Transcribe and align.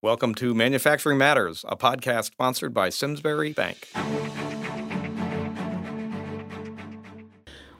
Welcome 0.00 0.36
to 0.36 0.54
Manufacturing 0.54 1.18
Matters, 1.18 1.64
a 1.68 1.76
podcast 1.76 2.26
sponsored 2.26 2.72
by 2.72 2.88
Simsbury 2.88 3.52
Bank. 3.52 3.88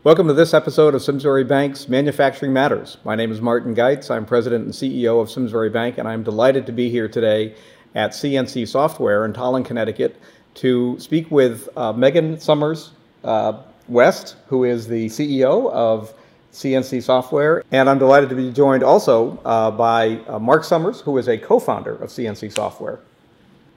Welcome 0.03 0.27
to 0.27 0.35
this 0.35 0.53
episode 0.53 0.97
of 0.97 1.03
Simsbury 1.03 1.45
Bank's 1.45 1.89
Manufacturing 1.89 2.53
Matters. 2.53 2.97
My 3.05 3.15
name 3.15 3.31
is 3.31 3.41
Martin 3.41 3.73
Geitz. 3.73 4.11
I'm 4.11 4.27
president 4.27 4.65
and 4.65 4.75
CEO 4.75 5.23
of 5.23 5.31
Simsbury 5.31 5.71
Bank, 5.71 5.97
and 5.97 6.09
I'm 6.09 6.25
delighted 6.25 6.67
to 6.67 6.73
be 6.73 6.91
here 6.91 7.07
today 7.07 7.55
at 7.95 8.11
CNC 8.11 8.67
Software 8.67 9.25
in 9.25 9.33
Tolland, 9.33 9.67
Connecticut, 9.67 10.21
to 10.55 10.99
speak 10.99 11.31
with 11.31 11.69
uh, 11.77 11.93
Megan 11.93 12.41
Summers 12.41 12.91
uh, 13.23 13.63
West, 13.87 14.35
who 14.49 14.65
is 14.65 14.89
the 14.89 15.07
CEO 15.07 15.71
of 15.71 16.13
CNC 16.53 17.03
Software. 17.03 17.63
And 17.71 17.89
I'm 17.89 17.99
delighted 17.99 18.29
to 18.31 18.35
be 18.35 18.51
joined 18.51 18.83
also 18.83 19.39
uh, 19.45 19.71
by 19.71 20.19
uh, 20.29 20.39
Mark 20.39 20.65
Summers, 20.65 21.01
who 21.01 21.17
is 21.19 21.29
a 21.29 21.39
co 21.39 21.59
founder 21.59 21.95
of 21.97 22.11
CNC 22.11 22.53
Software. 22.53 23.01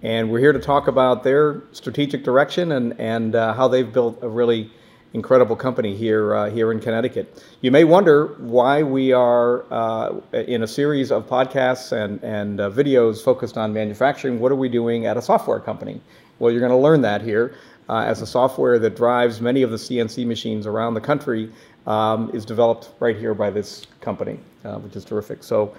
And 0.03 0.31
we're 0.31 0.39
here 0.39 0.53
to 0.53 0.59
talk 0.59 0.87
about 0.87 1.23
their 1.23 1.61
strategic 1.73 2.23
direction 2.23 2.71
and, 2.71 2.99
and 2.99 3.35
uh, 3.35 3.53
how 3.53 3.67
they've 3.67 3.91
built 3.91 4.17
a 4.23 4.29
really 4.29 4.71
incredible 5.13 5.55
company 5.55 5.95
here, 5.95 6.33
uh, 6.33 6.49
here 6.49 6.71
in 6.71 6.79
Connecticut. 6.79 7.43
You 7.59 7.69
may 7.69 7.83
wonder 7.83 8.27
why 8.39 8.81
we 8.81 9.11
are 9.11 9.65
uh, 9.71 10.19
in 10.33 10.63
a 10.63 10.67
series 10.67 11.11
of 11.11 11.27
podcasts 11.27 11.91
and, 11.91 12.23
and 12.23 12.59
uh, 12.59 12.71
videos 12.71 13.21
focused 13.21 13.57
on 13.57 13.73
manufacturing. 13.73 14.39
What 14.39 14.51
are 14.51 14.55
we 14.55 14.69
doing 14.69 15.05
at 15.05 15.17
a 15.17 15.21
software 15.21 15.59
company? 15.59 16.01
Well, 16.39 16.51
you're 16.51 16.61
going 16.61 16.71
to 16.71 16.77
learn 16.77 17.01
that 17.01 17.21
here. 17.21 17.53
as 17.89 18.21
a 18.21 18.25
software 18.25 18.79
that 18.79 18.95
drives 18.95 19.41
many 19.41 19.61
of 19.61 19.69
the 19.69 19.77
CNC 19.77 20.25
machines 20.25 20.65
around 20.65 20.93
the 20.93 21.01
country 21.01 21.51
um, 21.87 22.29
is 22.33 22.45
developed 22.45 22.89
right 22.99 23.15
here 23.15 23.33
by 23.33 23.49
this 23.49 23.87
company, 23.99 24.39
uh, 24.63 24.77
which 24.79 24.95
is 24.95 25.03
terrific. 25.03 25.43
So, 25.43 25.75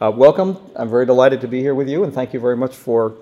uh, 0.00 0.12
welcome. 0.14 0.58
I'm 0.76 0.90
very 0.90 1.06
delighted 1.06 1.40
to 1.40 1.48
be 1.48 1.60
here 1.60 1.74
with 1.74 1.88
you, 1.88 2.04
and 2.04 2.12
thank 2.12 2.34
you 2.34 2.40
very 2.40 2.56
much 2.56 2.74
for 2.74 3.14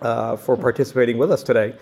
uh, 0.00 0.36
for 0.36 0.56
participating 0.56 1.18
with 1.18 1.32
us 1.32 1.42
today. 1.42 1.74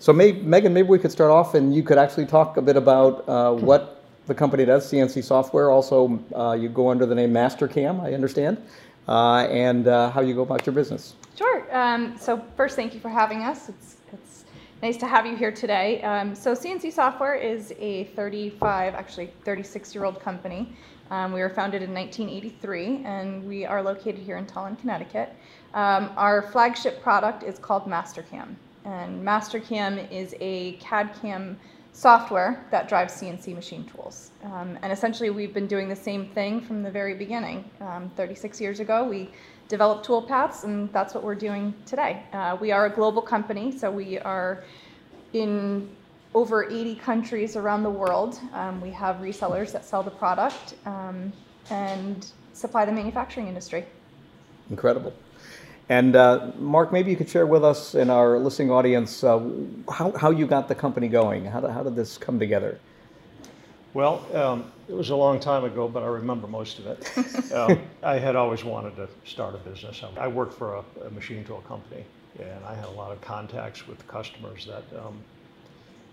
So, 0.00 0.12
may, 0.12 0.32
Megan, 0.32 0.72
maybe 0.72 0.88
we 0.88 0.98
could 0.98 1.12
start 1.12 1.30
off, 1.30 1.54
and 1.54 1.74
you 1.74 1.82
could 1.82 1.98
actually 1.98 2.26
talk 2.26 2.56
a 2.56 2.62
bit 2.62 2.76
about 2.76 3.28
uh, 3.28 3.52
what 3.52 4.02
the 4.26 4.34
company 4.34 4.64
does, 4.64 4.90
CNC 4.90 5.22
Software. 5.24 5.70
Also, 5.70 6.20
uh, 6.34 6.52
you 6.52 6.68
go 6.68 6.88
under 6.90 7.06
the 7.06 7.14
name 7.14 7.32
Mastercam, 7.32 8.00
I 8.00 8.14
understand, 8.14 8.58
uh, 9.06 9.46
and 9.50 9.86
how 9.86 10.20
you 10.20 10.34
go 10.34 10.42
about 10.42 10.66
your 10.66 10.74
business. 10.74 11.14
Sure. 11.36 11.64
Um, 11.76 12.16
so, 12.18 12.42
first, 12.56 12.74
thank 12.74 12.94
you 12.94 13.00
for 13.00 13.08
having 13.08 13.42
us. 13.42 13.68
It's 13.68 13.97
Nice 14.80 14.96
to 14.98 15.08
have 15.08 15.26
you 15.26 15.34
here 15.34 15.50
today. 15.50 16.00
Um, 16.02 16.36
so 16.36 16.54
CNC 16.54 16.92
Software 16.92 17.34
is 17.34 17.74
a 17.80 18.04
35, 18.14 18.94
actually 18.94 19.32
36 19.44 19.92
year 19.92 20.04
old 20.04 20.20
company. 20.20 20.72
Um, 21.10 21.32
we 21.32 21.40
were 21.40 21.50
founded 21.50 21.82
in 21.82 21.92
1983 21.92 23.02
and 23.04 23.44
we 23.44 23.66
are 23.66 23.82
located 23.82 24.18
here 24.18 24.36
in 24.36 24.46
Tolland, 24.46 24.78
Connecticut. 24.78 25.34
Um, 25.74 26.12
our 26.16 26.42
flagship 26.42 27.02
product 27.02 27.42
is 27.42 27.58
called 27.58 27.86
Mastercam. 27.86 28.54
And 28.84 29.20
Mastercam 29.26 30.08
is 30.12 30.36
a 30.38 30.74
CAD 30.74 31.10
CAM 31.20 31.58
software 31.98 32.64
that 32.70 32.88
drives 32.88 33.12
CNC 33.14 33.56
machine 33.56 33.84
tools. 33.84 34.30
Um, 34.44 34.78
and 34.82 34.92
essentially 34.92 35.30
we've 35.30 35.52
been 35.52 35.66
doing 35.66 35.88
the 35.88 35.96
same 35.96 36.28
thing 36.28 36.60
from 36.60 36.84
the 36.84 36.90
very 36.92 37.14
beginning. 37.14 37.68
Um, 37.80 38.08
36 38.14 38.60
years 38.60 38.78
ago 38.78 39.02
we 39.02 39.30
developed 39.66 40.06
toolpaths, 40.06 40.62
and 40.62 40.92
that's 40.92 41.12
what 41.12 41.24
we're 41.24 41.34
doing 41.34 41.74
today. 41.86 42.22
Uh, 42.32 42.56
we 42.60 42.70
are 42.70 42.86
a 42.86 42.90
global 42.90 43.20
company, 43.20 43.76
so 43.76 43.90
we 43.90 44.16
are 44.20 44.62
in 45.32 45.90
over 46.34 46.70
80 46.70 46.94
countries 46.94 47.56
around 47.56 47.82
the 47.82 47.90
world. 47.90 48.38
Um, 48.52 48.80
we 48.80 48.90
have 48.90 49.16
resellers 49.16 49.72
that 49.72 49.84
sell 49.84 50.04
the 50.04 50.10
product 50.12 50.74
um, 50.86 51.32
and 51.68 52.30
supply 52.52 52.84
the 52.84 52.92
manufacturing 52.92 53.48
industry. 53.48 53.84
Incredible. 54.70 55.12
And 55.88 56.16
uh, 56.16 56.52
Mark, 56.58 56.92
maybe 56.92 57.10
you 57.10 57.16
could 57.16 57.30
share 57.30 57.46
with 57.46 57.64
us 57.64 57.94
and 57.94 58.10
our 58.10 58.38
listening 58.38 58.70
audience 58.70 59.24
uh, 59.24 59.40
how, 59.90 60.12
how 60.12 60.30
you 60.30 60.46
got 60.46 60.68
the 60.68 60.74
company 60.74 61.08
going. 61.08 61.46
How 61.46 61.60
did, 61.60 61.70
how 61.70 61.82
did 61.82 61.96
this 61.96 62.18
come 62.18 62.38
together? 62.38 62.78
Well, 63.94 64.24
um, 64.34 64.70
it 64.86 64.92
was 64.92 65.10
a 65.10 65.16
long 65.16 65.40
time 65.40 65.64
ago, 65.64 65.88
but 65.88 66.02
I 66.02 66.06
remember 66.06 66.46
most 66.46 66.78
of 66.78 66.86
it. 66.86 67.52
um, 67.52 67.80
I 68.02 68.18
had 68.18 68.36
always 68.36 68.64
wanted 68.64 68.96
to 68.96 69.08
start 69.24 69.54
a 69.54 69.58
business. 69.58 70.02
I 70.18 70.28
worked 70.28 70.54
for 70.54 70.76
a, 70.76 71.06
a, 71.06 71.10
machine 71.10 71.42
tool 71.44 71.62
company, 71.66 72.04
and 72.38 72.64
I 72.66 72.74
had 72.74 72.84
a 72.84 72.90
lot 72.90 73.10
of 73.10 73.20
contacts 73.22 73.88
with 73.88 74.06
customers 74.06 74.66
that 74.66 74.84
um, 75.00 75.18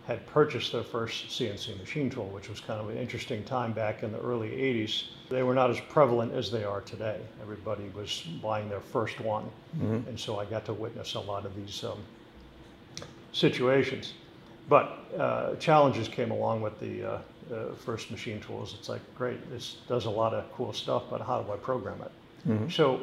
had 0.07 0.25
purchased 0.27 0.71
their 0.71 0.83
first 0.83 1.27
CNC 1.27 1.79
machine 1.79 2.09
tool, 2.09 2.27
which 2.27 2.47
was 2.47 2.59
kind 2.59 2.79
of 2.79 2.89
an 2.89 2.97
interesting 2.97 3.43
time 3.43 3.73
back 3.73 4.03
in 4.03 4.11
the 4.11 4.19
early 4.19 4.49
80s. 4.49 5.05
They 5.29 5.41
were 5.41 5.55
not 5.55 5.71
as 5.71 5.79
prevalent 5.79 6.33
as 6.33 6.51
they 6.51 6.63
are 6.63 6.81
today. 6.81 7.19
Everybody 7.41 7.89
was 7.95 8.21
buying 8.41 8.69
their 8.69 8.81
first 8.81 9.19
one, 9.19 9.45
mm-hmm. 9.75 10.07
and 10.07 10.19
so 10.19 10.39
I 10.39 10.45
got 10.45 10.63
to 10.65 10.73
witness 10.73 11.15
a 11.15 11.19
lot 11.19 11.45
of 11.45 11.55
these 11.55 11.83
um, 11.83 12.03
situations. 13.31 14.13
But 14.69 14.99
uh, 15.17 15.55
challenges 15.55 16.07
came 16.07 16.31
along 16.31 16.61
with 16.61 16.79
the 16.79 17.03
uh, 17.03 17.19
first 17.75 18.11
machine 18.11 18.39
tools. 18.39 18.75
It's 18.77 18.89
like, 18.89 19.01
great, 19.15 19.49
this 19.51 19.77
does 19.87 20.05
a 20.05 20.09
lot 20.09 20.33
of 20.33 20.51
cool 20.53 20.73
stuff, 20.73 21.03
but 21.09 21.21
how 21.21 21.41
do 21.41 21.51
I 21.51 21.57
program 21.57 22.01
it? 22.01 22.11
Mm-hmm. 22.47 22.69
So 22.69 23.01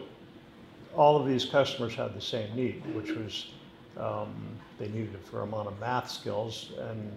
all 0.95 1.21
of 1.21 1.27
these 1.27 1.45
customers 1.45 1.95
had 1.95 2.15
the 2.15 2.21
same 2.21 2.55
need, 2.55 2.83
which 2.95 3.11
was 3.11 3.53
um, 3.98 4.34
they 4.78 4.88
needed 4.88 5.14
a 5.14 5.30
fair 5.30 5.41
amount 5.41 5.69
of 5.69 5.78
math 5.80 6.10
skills 6.10 6.70
and 6.78 7.12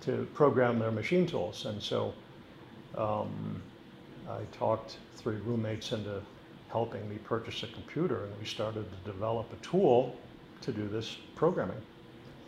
to 0.00 0.26
program 0.34 0.78
their 0.78 0.90
machine 0.90 1.26
tools. 1.26 1.64
And 1.64 1.82
so 1.82 2.12
um, 2.96 3.62
I 4.28 4.40
talked 4.52 4.98
three 5.16 5.36
roommates 5.36 5.92
into 5.92 6.20
helping 6.68 7.08
me 7.08 7.16
purchase 7.18 7.62
a 7.62 7.68
computer, 7.68 8.24
and 8.24 8.32
we 8.38 8.44
started 8.44 8.84
to 8.90 9.10
develop 9.10 9.46
a 9.52 9.64
tool 9.64 10.16
to 10.60 10.72
do 10.72 10.88
this 10.88 11.16
programming. 11.36 11.80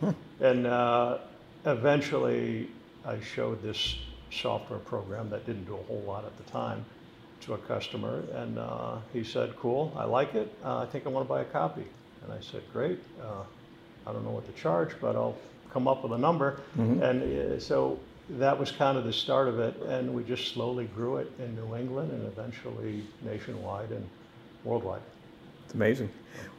Hmm. 0.01 0.11
And 0.41 0.67
uh, 0.67 1.19
eventually, 1.65 2.69
I 3.05 3.21
showed 3.21 3.63
this 3.63 3.97
software 4.31 4.81
program 4.81 5.31
that 5.31 5.47
didn't 5.47 5.65
do 5.65 5.75
a 5.75 5.83
whole 5.85 6.03
lot 6.07 6.25
at 6.25 6.37
the 6.37 6.51
time 6.51 6.85
to 7.43 7.55
a 7.55 7.59
customer. 7.59 8.25
And 8.35 8.59
uh, 8.59 8.99
he 9.13 9.23
said, 9.23 9.57
Cool, 9.57 9.93
I 9.97 10.05
like 10.05 10.35
it. 10.35 10.53
Uh, 10.65 10.79
I 10.79 10.87
think 10.87 11.07
I 11.07 11.09
want 11.09 11.27
to 11.27 11.29
buy 11.29 11.43
a 11.43 11.45
copy. 11.45 11.85
And 12.25 12.33
I 12.33 12.41
said, 12.41 12.63
Great. 12.73 13.01
I 14.07 14.13
don't 14.13 14.25
know 14.25 14.31
what 14.31 14.47
to 14.47 14.61
charge, 14.61 14.91
but 15.01 15.17
I'll 15.17 15.37
come 15.73 15.89
up 15.89 16.03
with 16.03 16.13
a 16.13 16.19
number. 16.19 16.61
Mm-hmm. 16.79 17.03
And 17.03 17.53
uh, 17.53 17.61
so 17.61 17.99
that 18.31 18.59
was 18.59 18.71
kind 18.71 18.97
of 18.97 19.05
the 19.05 19.13
start 19.13 19.49
of 19.49 19.59
it. 19.59 19.77
And 19.83 20.15
we 20.15 20.25
just 20.25 20.53
slowly 20.53 20.87
grew 20.87 21.17
it 21.17 21.31
in 21.39 21.55
New 21.55 21.77
England 21.77 22.13
and 22.13 22.27
eventually 22.27 23.05
nationwide 23.23 23.91
and 23.91 24.07
worldwide. 24.65 25.03
It's 25.65 25.75
amazing. 25.75 26.11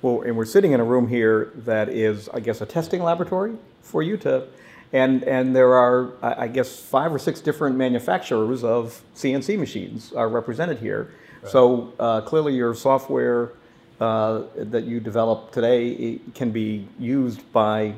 Well, 0.02 0.22
and 0.22 0.35
we're 0.35 0.46
sitting 0.46 0.74
in 0.74 0.80
a 0.80 0.84
room 0.84 1.08
here 1.08 1.52
that 1.56 1.90
is, 1.90 2.30
I 2.30 2.40
guess, 2.40 2.62
a 2.62 2.66
testing 2.66 3.02
laboratory 3.02 3.56
for 3.81 4.03
you 4.03 4.18
to 4.18 4.47
and, 4.94 5.24
and 5.24 5.56
there 5.56 5.74
are, 5.74 6.14
I 6.22 6.47
guess, 6.47 6.79
five 6.79 7.14
or 7.14 7.19
six 7.19 7.41
different 7.41 7.75
manufacturers 7.75 8.64
of 8.64 9.02
CNC 9.16 9.59
machines 9.59 10.14
are 10.14 10.29
represented 10.29 10.79
here. 10.79 11.12
Right. 11.41 11.52
So 11.52 11.94
uh, 12.00 12.22
clearly 12.22 12.56
your 12.56 12.74
software 12.74 13.52
uh, 14.00 14.44
that 14.56 14.84
you 14.84 15.00
develop 15.00 15.52
today 15.52 16.19
can 16.35 16.52
be 16.52 16.88
used 17.00 17.52
by 17.52 17.94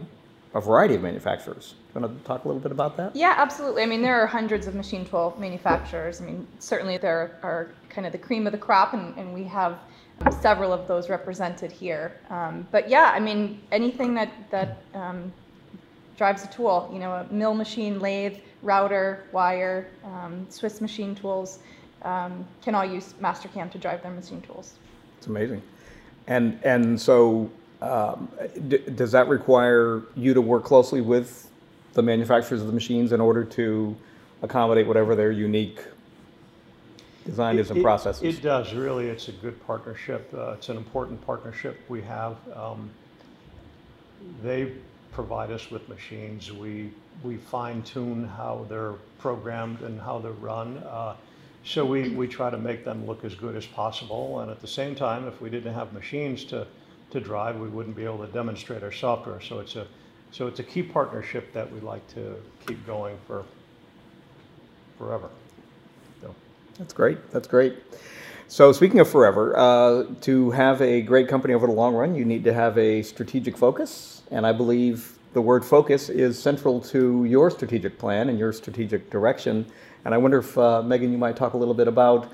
a 0.53 0.61
variety 0.61 0.95
of 0.95 1.01
manufacturers. 1.01 1.75
You 1.93 2.01
want 2.01 2.17
to 2.17 2.27
talk 2.27 2.45
a 2.45 2.47
little 2.47 2.61
bit 2.61 2.71
about 2.71 2.97
that? 2.97 3.15
Yeah, 3.15 3.35
absolutely. 3.37 3.83
I 3.83 3.85
mean, 3.85 4.01
there 4.01 4.19
are 4.21 4.27
hundreds 4.27 4.67
of 4.67 4.75
machine 4.75 5.05
tool 5.05 5.35
manufacturers. 5.37 6.21
I 6.21 6.25
mean, 6.25 6.47
certainly 6.59 6.97
there 6.97 7.37
are 7.43 7.71
kind 7.89 8.05
of 8.07 8.13
the 8.13 8.17
cream 8.17 8.45
of 8.47 8.51
the 8.51 8.57
crop, 8.57 8.93
and, 8.93 9.15
and 9.17 9.33
we 9.33 9.43
have 9.45 9.79
several 10.41 10.73
of 10.73 10.87
those 10.87 11.09
represented 11.09 11.71
here. 11.71 12.17
Um, 12.29 12.67
but 12.71 12.89
yeah, 12.89 13.11
I 13.13 13.19
mean, 13.19 13.61
anything 13.71 14.13
that 14.15 14.31
that 14.51 14.77
um, 14.93 15.31
drives 16.17 16.43
a 16.43 16.47
tool, 16.47 16.89
you 16.91 16.99
know, 16.99 17.13
a 17.13 17.33
mill 17.33 17.53
machine, 17.53 17.99
lathe, 17.99 18.37
router, 18.61 19.25
wire, 19.31 19.87
um, 20.03 20.45
Swiss 20.49 20.81
machine 20.81 21.15
tools 21.15 21.59
um, 22.03 22.45
can 22.61 22.75
all 22.75 22.85
use 22.85 23.13
Mastercam 23.21 23.71
to 23.71 23.77
drive 23.77 24.01
their 24.03 24.11
machine 24.11 24.41
tools. 24.41 24.73
It's 25.17 25.27
amazing. 25.27 25.61
And, 26.29 26.59
and 26.63 27.01
so 27.01 27.49
um, 27.81 28.29
d- 28.67 28.77
does 28.95 29.11
that 29.11 29.27
require 29.27 30.03
you 30.15 30.33
to 30.33 30.41
work 30.41 30.63
closely 30.63 31.01
with 31.01 31.49
the 31.93 32.03
manufacturers 32.03 32.61
of 32.61 32.67
the 32.67 32.73
machines 32.73 33.11
in 33.11 33.19
order 33.19 33.43
to 33.43 33.97
accommodate 34.43 34.87
whatever 34.87 35.15
their 35.15 35.31
unique 35.31 35.83
design 37.25 37.57
is 37.57 37.71
and 37.71 37.81
processes? 37.81 38.21
It, 38.21 38.35
it, 38.35 38.41
does, 38.43 38.73
really. 38.73 39.07
It's 39.07 39.27
a 39.27 39.31
good 39.31 39.65
partnership. 39.65 40.31
Uh, 40.33 40.51
it's 40.51 40.69
an 40.69 40.77
important 40.77 41.19
partnership 41.25 41.79
we 41.89 42.01
have. 42.03 42.37
Um, 42.55 42.91
they 44.43 44.73
provide 45.11 45.49
us 45.49 45.71
with 45.71 45.89
machines. 45.89 46.51
We, 46.51 46.91
we 47.23 47.37
fine 47.37 47.81
tune 47.81 48.27
how 48.27 48.67
they're 48.69 48.93
programmed 49.17 49.81
and 49.81 49.99
how 49.99 50.19
they're 50.19 50.31
run. 50.33 50.77
Uh, 50.77 51.15
so 51.63 51.85
we, 51.85 52.09
we 52.09 52.27
try 52.27 52.49
to 52.49 52.57
make 52.57 52.85
them 52.85 53.05
look 53.05 53.23
as 53.25 53.35
good 53.35 53.55
as 53.55 53.65
possible. 53.65 54.39
And 54.39 54.49
at 54.49 54.61
the 54.61 54.67
same 54.67 54.95
time, 54.95 55.27
if 55.27 55.41
we 55.41 55.49
didn't 55.49 55.73
have 55.73 55.93
machines 55.93 56.43
to, 56.45 56.65
to 57.11 57.19
drive, 57.19 57.57
we 57.57 57.67
wouldn't 57.67 57.95
be 57.95 58.05
able 58.05 58.25
to 58.25 58.31
demonstrate 58.31 58.83
our 58.83 58.91
software. 58.91 59.41
So 59.41 59.59
it's 59.59 59.75
a, 59.75 59.85
so 60.31 60.47
it's 60.47 60.59
a 60.59 60.63
key 60.63 60.83
partnership 60.83 61.53
that 61.53 61.71
we 61.71 61.79
like 61.81 62.07
to 62.15 62.35
keep 62.65 62.85
going 62.85 63.17
for 63.27 63.43
forever. 64.97 65.29
So. 66.21 66.33
That's 66.77 66.93
great. 66.93 67.31
That's 67.31 67.47
great. 67.47 67.77
So 68.47 68.71
speaking 68.71 68.99
of 68.99 69.07
forever, 69.07 69.55
uh, 69.57 70.05
to 70.21 70.49
have 70.51 70.81
a 70.81 71.01
great 71.01 71.27
company 71.27 71.53
over 71.53 71.67
the 71.67 71.73
long 71.73 71.93
run, 71.93 72.15
you 72.15 72.25
need 72.25 72.43
to 72.45 72.53
have 72.53 72.77
a 72.79 73.03
strategic 73.03 73.55
focus, 73.55 74.23
and 74.31 74.45
I 74.45 74.53
believe 74.53 75.19
the 75.33 75.41
word 75.41 75.63
focus 75.63 76.09
is 76.09 76.41
central 76.41 76.81
to 76.81 77.25
your 77.25 77.51
strategic 77.51 77.99
plan 77.99 78.29
and 78.29 78.39
your 78.39 78.51
strategic 78.51 79.11
direction. 79.11 79.67
And 80.05 80.13
I 80.13 80.17
wonder 80.17 80.39
if 80.39 80.57
uh, 80.57 80.81
Megan, 80.81 81.11
you 81.11 81.17
might 81.17 81.35
talk 81.35 81.53
a 81.53 81.57
little 81.57 81.73
bit 81.73 81.87
about 81.87 82.31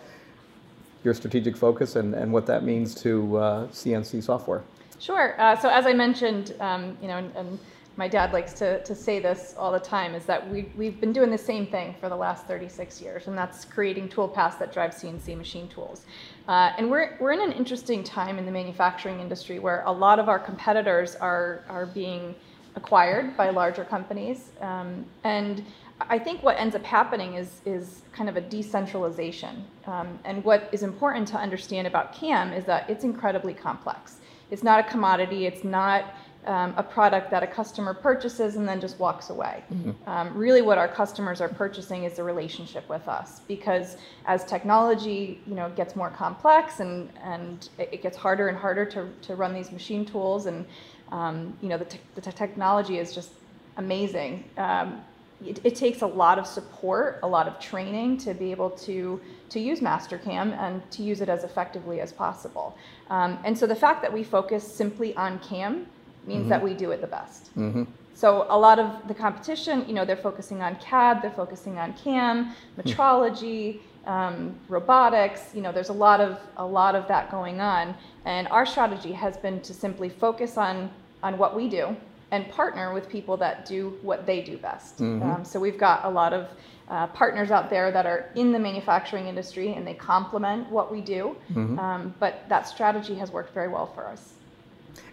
your 1.03 1.13
strategic 1.13 1.55
focus 1.55 1.95
and, 1.95 2.13
and 2.13 2.31
what 2.31 2.45
that 2.47 2.63
means 2.63 2.95
to 2.95 3.37
uh, 3.37 3.67
CNC 3.67 4.23
software. 4.23 4.63
Sure. 4.99 5.39
Uh, 5.39 5.55
so 5.55 5.69
as 5.69 5.85
I 5.85 5.93
mentioned, 5.93 6.55
um, 6.59 6.97
you 7.01 7.07
know, 7.07 7.17
and, 7.17 7.35
and, 7.35 7.59
my 7.97 8.09
dad 8.09 8.33
likes 8.33 8.51
to, 8.51 8.83
to 8.83 8.93
say 8.93 9.19
this 9.19 9.55
all 9.57 9.71
the 9.71 9.79
time, 9.79 10.15
is 10.15 10.25
that 10.25 10.49
we, 10.49 10.69
we've 10.75 10.99
been 10.99 11.13
doing 11.13 11.31
the 11.31 11.37
same 11.37 11.65
thing 11.65 11.95
for 11.97 12.09
the 12.09 12.15
last 12.15 12.45
36 12.45 13.01
years, 13.01 13.27
and 13.27 13.37
that's 13.37 13.63
creating 13.63 14.09
tool 14.09 14.27
paths 14.27 14.57
that 14.57 14.73
drive 14.73 14.91
CNC 14.91 15.37
machine 15.37 15.69
tools. 15.69 16.05
Uh, 16.49 16.73
and 16.77 16.91
we're, 16.91 17.15
we're 17.21 17.31
in 17.31 17.39
an 17.39 17.53
interesting 17.53 18.03
time 18.03 18.37
in 18.37 18.45
the 18.45 18.51
manufacturing 18.51 19.21
industry 19.21 19.59
where 19.59 19.81
a 19.85 19.91
lot 19.93 20.19
of 20.19 20.27
our 20.27 20.37
competitors 20.37 21.15
are, 21.15 21.63
are 21.69 21.85
being 21.85 22.35
acquired 22.75 23.37
by 23.37 23.49
larger 23.49 23.85
companies. 23.85 24.51
Um, 24.59 25.05
and 25.23 25.63
I 26.01 26.19
think 26.19 26.43
what 26.43 26.57
ends 26.59 26.75
up 26.75 26.83
happening 26.83 27.35
is, 27.35 27.61
is 27.65 28.01
kind 28.11 28.27
of 28.27 28.35
a 28.35 28.41
decentralization. 28.41 29.65
Um, 29.85 30.19
and 30.25 30.43
what 30.43 30.69
is 30.71 30.83
important 30.83 31.27
to 31.29 31.37
understand 31.37 31.87
about 31.87 32.13
CAM 32.13 32.51
is 32.51 32.65
that 32.65 32.89
it's 32.89 33.03
incredibly 33.03 33.53
complex. 33.53 34.17
It's 34.51 34.63
not 34.63 34.79
a 34.79 34.83
commodity, 34.83 35.45
it's 35.45 35.63
not 35.63 36.13
um, 36.45 36.73
a 36.77 36.83
product 36.83 37.31
that 37.31 37.41
a 37.43 37.47
customer 37.47 37.93
purchases 37.93 38.55
and 38.55 38.67
then 38.67 38.79
just 38.79 38.99
walks 38.99 39.29
away. 39.29 39.63
Mm-hmm. 39.73 40.09
Um, 40.09 40.37
really, 40.37 40.61
what 40.61 40.77
our 40.77 40.87
customers 40.87 41.41
are 41.41 41.49
purchasing 41.49 42.03
is 42.03 42.19
a 42.19 42.23
relationship 42.23 42.87
with 42.87 43.07
us 43.07 43.39
because 43.47 43.97
as 44.25 44.43
technology, 44.45 45.41
you 45.47 45.55
know, 45.55 45.69
gets 45.71 45.95
more 45.95 46.09
complex 46.11 46.81
and 46.81 47.09
and 47.23 47.69
it 47.79 48.03
gets 48.03 48.15
harder 48.15 48.47
and 48.47 48.57
harder 48.57 48.85
to, 48.85 49.09
to 49.23 49.35
run 49.35 49.53
these 49.53 49.71
machine 49.71 50.05
tools, 50.05 50.45
and 50.45 50.65
um, 51.11 51.57
you 51.61 51.69
know, 51.69 51.77
the, 51.77 51.85
te- 51.85 51.99
the 52.13 52.21
technology 52.21 52.99
is 52.99 53.13
just 53.13 53.31
amazing. 53.77 54.43
Um, 54.57 55.01
it, 55.43 55.59
it, 55.63 55.75
takes 55.75 56.01
a 56.01 56.07
lot 56.07 56.39
of 56.39 56.47
support, 56.47 57.19
a 57.23 57.27
lot 57.27 57.47
of 57.47 57.59
training 57.59 58.17
to 58.19 58.33
be 58.33 58.51
able 58.51 58.69
to, 58.69 59.19
to 59.49 59.59
use 59.59 59.79
Mastercam 59.79 60.57
and 60.57 60.89
to 60.91 61.03
use 61.03 61.21
it 61.21 61.29
as 61.29 61.43
effectively 61.43 61.99
as 61.99 62.13
possible. 62.13 62.77
Um, 63.09 63.37
and 63.43 63.57
so 63.57 63.67
the 63.67 63.75
fact 63.75 64.01
that 64.01 64.11
we 64.11 64.23
focus 64.23 64.63
simply 64.63 65.15
on 65.15 65.39
CAM 65.39 65.87
means 66.25 66.41
mm-hmm. 66.41 66.49
that 66.49 66.63
we 66.63 66.73
do 66.73 66.91
it 66.91 67.01
the 67.01 67.07
best. 67.07 67.55
Mm-hmm. 67.57 67.83
So 68.13 68.47
a 68.49 68.57
lot 68.57 68.79
of 68.79 69.07
the 69.09 69.13
competition, 69.13 69.85
you 69.87 69.93
know, 69.93 70.05
they're 70.05 70.15
focusing 70.15 70.61
on 70.61 70.77
CAD, 70.77 71.21
they're 71.21 71.31
focusing 71.31 71.77
on 71.77 71.93
CAM, 71.93 72.55
metrology, 72.77 73.79
um, 74.05 74.55
robotics. 74.69 75.53
You 75.53 75.61
know, 75.61 75.73
there's 75.73 75.89
a 75.89 75.93
lot 75.93 76.21
of 76.21 76.39
a 76.55 76.65
lot 76.65 76.95
of 76.95 77.09
that 77.09 77.29
going 77.29 77.59
on, 77.59 77.93
and 78.23 78.47
our 78.47 78.65
strategy 78.65 79.11
has 79.11 79.35
been 79.35 79.59
to 79.61 79.73
simply 79.73 80.07
focus 80.07 80.57
on 80.57 80.89
on 81.23 81.37
what 81.37 81.55
we 81.55 81.67
do 81.67 81.95
and 82.31 82.49
partner 82.49 82.93
with 82.93 83.09
people 83.09 83.37
that 83.37 83.65
do 83.65 83.97
what 84.01 84.25
they 84.25 84.41
do 84.41 84.57
best. 84.57 84.97
Mm-hmm. 84.97 85.29
Um, 85.29 85.45
so 85.45 85.59
we've 85.59 85.77
got 85.77 86.05
a 86.05 86.09
lot 86.09 86.33
of 86.33 86.49
uh, 86.89 87.07
partners 87.07 87.51
out 87.51 87.69
there 87.69 87.91
that 87.91 88.05
are 88.05 88.29
in 88.35 88.51
the 88.51 88.59
manufacturing 88.59 89.27
industry 89.27 89.73
and 89.73 89.85
they 89.85 89.93
complement 89.93 90.69
what 90.69 90.91
we 90.91 91.01
do. 91.01 91.35
Mm-hmm. 91.51 91.79
Um, 91.79 92.15
but 92.19 92.47
that 92.49 92.67
strategy 92.67 93.15
has 93.15 93.31
worked 93.31 93.53
very 93.53 93.67
well 93.67 93.87
for 93.87 94.05
us. 94.05 94.33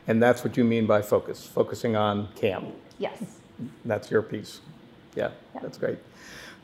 And 0.06 0.22
that's 0.22 0.42
what 0.44 0.56
you 0.56 0.64
mean 0.64 0.86
by 0.86 1.02
focus, 1.02 1.46
focusing 1.46 1.96
on 1.96 2.28
CAM. 2.34 2.72
Yes. 2.98 3.38
That's 3.84 4.10
your 4.10 4.22
piece. 4.22 4.60
Yeah, 5.14 5.30
yeah. 5.54 5.60
that's 5.60 5.78
great. 5.78 5.98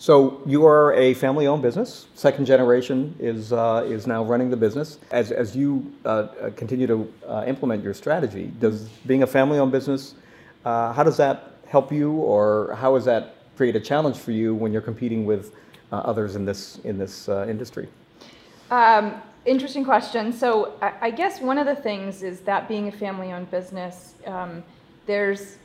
So 0.01 0.41
you 0.47 0.65
are 0.65 0.95
a 0.95 1.15
family-owned 1.15 1.61
business. 1.61 2.07
Second 2.15 2.47
generation 2.47 3.17
is 3.19 3.53
uh, 3.53 3.85
is 3.89 4.07
now 4.07 4.23
running 4.25 4.49
the 4.49 4.57
business. 4.57 5.01
As 5.11 5.33
as 5.33 5.57
you 5.57 5.93
uh, 6.05 6.29
continue 6.55 6.87
to 6.87 7.13
uh, 7.27 7.45
implement 7.49 7.83
your 7.83 7.95
strategy, 7.95 8.53
does 8.61 8.89
being 9.07 9.25
a 9.25 9.27
family-owned 9.27 9.73
business 9.73 10.15
uh, 10.69 10.93
how 10.93 11.03
does 11.03 11.17
that 11.17 11.53
help 11.67 11.91
you, 11.91 12.13
or 12.13 12.75
how 12.75 12.95
does 12.95 13.07
that 13.07 13.37
create 13.57 13.75
a 13.75 13.81
challenge 13.81 14.19
for 14.19 14.33
you 14.33 14.55
when 14.55 14.71
you're 14.71 14.89
competing 14.93 15.25
with 15.25 15.55
uh, 15.93 15.97
others 15.97 16.37
in 16.37 16.45
this 16.45 16.79
in 16.85 16.99
this 16.99 17.29
uh, 17.29 17.47
industry? 17.49 17.89
Um, 18.71 19.15
interesting 19.47 19.83
question. 19.83 20.31
So 20.31 20.75
I, 20.83 20.93
I, 21.09 21.11
guess 21.11 21.41
one 21.41 21.57
of 21.57 21.67
the 21.67 21.75
things 21.75 22.23
is 22.23 22.41
that 22.41 22.69
being 22.69 22.89
a 22.89 22.93
family-owned 22.93 23.51
business, 23.51 24.15
um, 24.27 24.63
there's 25.07 25.57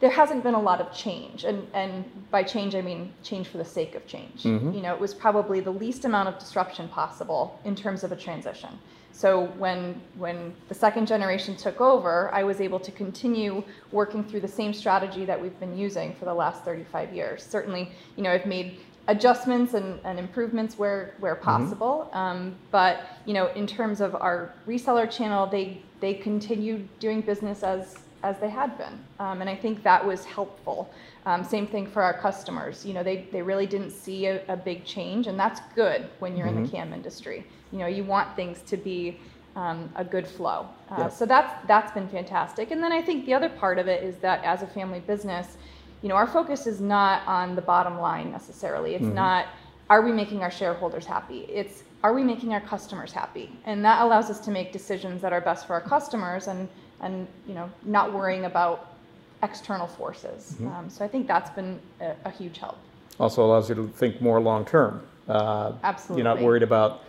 there 0.00 0.10
hasn't 0.10 0.42
been 0.42 0.54
a 0.54 0.64
lot 0.70 0.80
of 0.80 0.92
change, 0.92 1.44
and 1.44 1.64
and 1.72 1.94
by 2.32 2.42
change 2.42 2.74
I 2.74 2.82
mean 2.82 3.12
change 3.22 3.46
for 3.46 3.58
the 3.58 3.70
sake 3.78 3.94
of 3.94 4.02
change. 4.08 4.42
Mm-hmm. 4.42 4.72
You 4.72 4.82
know, 4.82 4.92
it 4.92 5.00
was 5.00 5.14
probably 5.14 5.60
the 5.60 5.76
least 5.84 6.04
amount 6.04 6.28
of 6.28 6.36
disruption 6.36 6.88
possible 6.88 7.60
in 7.64 7.76
terms 7.76 8.02
of 8.02 8.10
a 8.10 8.16
transition. 8.16 8.72
So 9.12 9.46
when, 9.58 10.00
when 10.16 10.54
the 10.68 10.74
second 10.74 11.06
generation 11.06 11.54
took 11.54 11.80
over, 11.80 12.32
I 12.32 12.42
was 12.42 12.60
able 12.60 12.80
to 12.80 12.90
continue 12.90 13.62
working 13.92 14.24
through 14.24 14.40
the 14.40 14.48
same 14.48 14.72
strategy 14.72 15.24
that 15.26 15.40
we've 15.40 15.58
been 15.60 15.76
using 15.76 16.14
for 16.14 16.24
the 16.24 16.34
last 16.34 16.64
35 16.64 17.12
years. 17.14 17.42
Certainly, 17.42 17.92
you 18.16 18.22
know, 18.22 18.32
I've 18.32 18.46
made 18.46 18.78
adjustments 19.08 19.74
and, 19.74 20.00
and 20.04 20.18
improvements 20.18 20.78
where, 20.78 21.14
where 21.20 21.34
mm-hmm. 21.34 21.44
possible. 21.44 22.08
Mm-hmm. 22.08 22.16
Um, 22.16 22.56
but, 22.70 23.00
you 23.26 23.34
know, 23.34 23.48
in 23.48 23.66
terms 23.66 24.00
of 24.00 24.14
our 24.14 24.54
reseller 24.66 25.10
channel, 25.10 25.46
they, 25.46 25.82
they 26.00 26.14
continued 26.14 26.88
doing 26.98 27.20
business 27.20 27.62
as, 27.62 27.98
as 28.22 28.38
they 28.38 28.48
had 28.50 28.76
been. 28.78 28.98
Um, 29.18 29.40
and 29.40 29.50
I 29.50 29.56
think 29.56 29.82
that 29.82 30.04
was 30.04 30.24
helpful. 30.24 30.90
Um, 31.26 31.44
same 31.44 31.66
thing 31.66 31.86
for 31.86 32.02
our 32.02 32.14
customers. 32.14 32.84
You 32.84 32.94
know, 32.94 33.02
they, 33.02 33.26
they 33.32 33.42
really 33.42 33.66
didn't 33.66 33.90
see 33.90 34.26
a, 34.26 34.42
a 34.48 34.56
big 34.56 34.84
change, 34.84 35.26
and 35.26 35.38
that's 35.38 35.60
good 35.74 36.08
when 36.18 36.36
you're 36.36 36.46
mm-hmm. 36.46 36.58
in 36.58 36.62
the 36.64 36.68
mm-hmm. 36.68 36.76
CAM 36.76 36.92
industry. 36.92 37.46
You 37.72 37.78
know, 37.78 37.86
you 37.86 38.04
want 38.04 38.34
things 38.36 38.62
to 38.62 38.76
be 38.76 39.18
um, 39.56 39.90
a 39.96 40.04
good 40.04 40.26
flow. 40.26 40.66
Uh. 40.90 41.08
So 41.08 41.26
that's 41.26 41.52
that's 41.66 41.92
been 41.92 42.08
fantastic. 42.08 42.70
And 42.70 42.82
then 42.82 42.92
I 42.92 43.02
think 43.02 43.26
the 43.26 43.34
other 43.34 43.48
part 43.48 43.78
of 43.78 43.86
it 43.86 44.02
is 44.02 44.16
that 44.16 44.42
as 44.44 44.62
a 44.62 44.66
family 44.66 45.00
business, 45.00 45.56
you 46.02 46.08
know, 46.08 46.16
our 46.16 46.26
focus 46.26 46.66
is 46.66 46.80
not 46.80 47.26
on 47.26 47.54
the 47.54 47.62
bottom 47.62 47.98
line 47.98 48.30
necessarily. 48.30 48.94
It's 48.94 49.04
mm-hmm. 49.04 49.14
not 49.14 49.46
are 49.90 50.00
we 50.00 50.12
making 50.12 50.42
our 50.42 50.50
shareholders 50.50 51.04
happy? 51.04 51.40
It's 51.50 51.82
are 52.02 52.14
we 52.14 52.24
making 52.24 52.52
our 52.54 52.60
customers 52.60 53.12
happy? 53.12 53.50
And 53.64 53.84
that 53.84 54.02
allows 54.02 54.30
us 54.30 54.40
to 54.40 54.50
make 54.50 54.72
decisions 54.72 55.22
that 55.22 55.32
are 55.32 55.40
best 55.40 55.66
for 55.66 55.74
our 55.74 55.80
customers 55.80 56.48
and 56.48 56.68
and 57.02 57.26
you 57.46 57.54
know 57.54 57.70
not 57.84 58.12
worrying 58.12 58.46
about 58.46 58.94
external 59.42 59.86
forces. 59.86 60.54
Mm-hmm. 60.54 60.68
Um, 60.68 60.90
so 60.90 61.04
I 61.04 61.08
think 61.08 61.26
that's 61.26 61.50
been 61.50 61.80
a, 62.00 62.14
a, 62.24 62.30
huge 62.30 62.58
help. 62.58 62.78
Also 63.18 63.44
allows 63.44 63.68
you 63.68 63.74
to 63.74 63.88
think 63.88 64.20
more 64.20 64.40
long 64.40 64.64
term. 64.64 65.02
Uh, 65.28 65.72
Absolutely. 65.82 66.22
You're 66.22 66.34
not 66.34 66.42
worried 66.42 66.62
about 66.62 67.02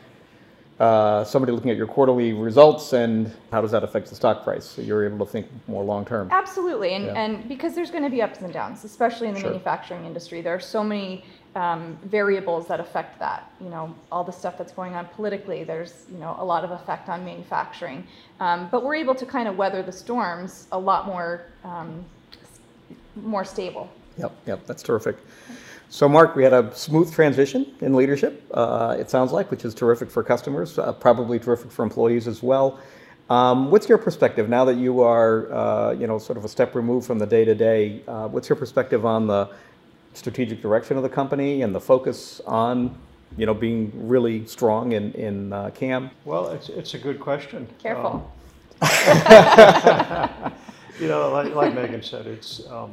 uh, 0.80 1.24
somebody 1.24 1.52
looking 1.52 1.70
at 1.70 1.78
your 1.78 1.86
quarterly 1.86 2.34
results 2.34 2.94
and 2.94 3.32
how 3.52 3.62
does 3.62 3.72
that 3.72 3.84
affect 3.84 4.10
the 4.10 4.16
stock 4.16 4.44
price? 4.44 4.66
So 4.66 4.82
you're 4.82 5.06
able 5.06 5.24
to 5.26 5.32
think 5.32 5.48
more 5.68 5.84
long 5.84 6.06
term. 6.06 6.30
Absolutely, 6.32 6.94
and, 6.94 7.06
yeah. 7.06 7.22
and 7.22 7.48
because 7.48 7.76
there's 7.76 7.92
going 7.92 8.04
to 8.04 8.10
be 8.10 8.22
ups 8.22 8.42
and 8.42 8.52
downs, 8.52 8.84
especially 8.84 9.28
in 9.28 9.36
the 9.36 9.40
sure. 9.40 9.50
manufacturing 9.52 10.06
industry, 10.06 10.42
there 10.42 10.56
are 10.56 10.60
so 10.60 10.84
many 10.84 11.24
um, 11.56 11.98
variables 12.06 12.68
that 12.68 12.80
affect 12.80 13.20
that. 13.20 13.52
You 13.62 13.70
know, 13.70 13.96
all 14.12 14.24
the 14.24 14.32
stuff 14.32 14.58
that's 14.58 14.72
going 14.72 14.96
on 14.96 15.06
politically, 15.08 15.64
there's 15.64 16.06
you 16.12 16.18
know 16.18 16.36
a 16.40 16.46
lot 16.46 16.64
of 16.64 16.72
effect 16.72 17.10
on 17.10 17.24
manufacturing, 17.24 18.06
um, 18.40 18.70
but 18.72 18.84
we're 18.84 18.96
able 18.96 19.16
to 19.16 19.26
kind 19.26 19.48
of 19.48 19.58
weather 19.58 19.84
the 19.84 19.92
storms 19.92 20.68
a 20.72 20.80
lot 20.80 21.06
more 21.06 21.46
um, 21.64 22.04
more 23.16 23.46
stable. 23.46 23.90
Yep, 24.18 24.32
yep, 24.46 24.66
that's 24.66 24.84
terrific. 24.84 25.18
So, 25.90 26.10
Mark, 26.10 26.36
we 26.36 26.44
had 26.44 26.54
a 26.54 26.74
smooth 26.76 27.14
transition 27.14 27.72
in 27.82 27.96
leadership, 27.96 28.44
uh, 28.52 28.96
it 29.00 29.12
sounds 29.12 29.32
like, 29.32 29.52
which 29.52 29.64
is 29.64 29.76
terrific 29.76 30.10
for 30.10 30.24
customers, 30.24 30.80
uh, 30.80 30.92
probably 30.94 31.38
terrific 31.38 31.72
for 31.72 31.84
employees 31.84 32.28
as 32.28 32.42
well. 32.42 32.80
Um, 33.30 33.70
what's 33.70 33.88
your 33.88 34.00
perspective 34.00 34.50
now 34.50 34.66
that 34.66 34.76
you 34.76 35.02
are, 35.02 35.54
uh, 35.54 35.92
you 35.92 36.08
know, 36.08 36.18
sort 36.18 36.38
of 36.38 36.46
a 36.46 36.50
step 36.50 36.74
removed 36.74 37.06
from 37.06 37.20
the 37.20 37.28
day 37.28 37.46
to 37.46 37.54
day? 37.54 38.02
What's 38.06 38.50
your 38.50 38.56
perspective 38.56 39.06
on 39.06 39.28
the 39.28 39.50
strategic 40.14 40.62
direction 40.62 40.98
of 40.98 41.04
the 41.04 41.10
company 41.10 41.62
and 41.62 41.74
the 41.74 41.80
focus 41.80 42.42
on, 42.46 42.98
you 43.38 43.46
know, 43.46 43.54
being 43.54 43.92
really 44.08 44.46
strong 44.46 44.92
in 44.94 45.12
in 45.14 45.54
uh, 45.54 45.70
CAM? 45.72 46.12
Well, 46.26 46.50
it's 46.50 46.70
it's 46.70 46.94
a 46.94 47.00
good 47.00 47.20
question. 47.20 47.68
Careful. 47.80 48.32
Um, 48.82 48.84
you 51.00 51.08
know, 51.08 51.32
like, 51.32 51.56
like 51.56 51.74
Megan 51.74 52.04
said, 52.04 52.28
it's 52.28 52.70
um, 52.70 52.92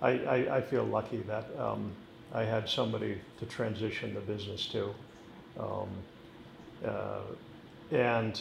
I, 0.00 0.10
I, 0.10 0.56
I, 0.56 0.60
feel 0.60 0.84
lucky 0.84 1.18
that 1.22 1.48
um, 1.58 1.90
I 2.32 2.44
had 2.44 2.68
somebody 2.68 3.18
to 3.40 3.46
transition 3.46 4.14
the 4.14 4.20
business 4.20 4.66
to. 4.68 4.94
Um, 5.58 5.88
uh, 6.84 7.20
and 7.90 8.40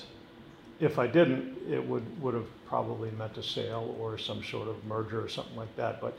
if 0.79 0.99
I 0.99 1.07
didn't, 1.07 1.57
it 1.69 1.83
would, 1.85 2.03
would 2.21 2.33
have 2.33 2.47
probably 2.65 3.09
meant 3.11 3.37
a 3.37 3.43
sale 3.43 3.95
or 3.99 4.17
some 4.17 4.43
sort 4.43 4.67
of 4.67 4.83
merger 4.85 5.23
or 5.23 5.29
something 5.29 5.55
like 5.55 5.73
that. 5.77 6.01
But 6.01 6.17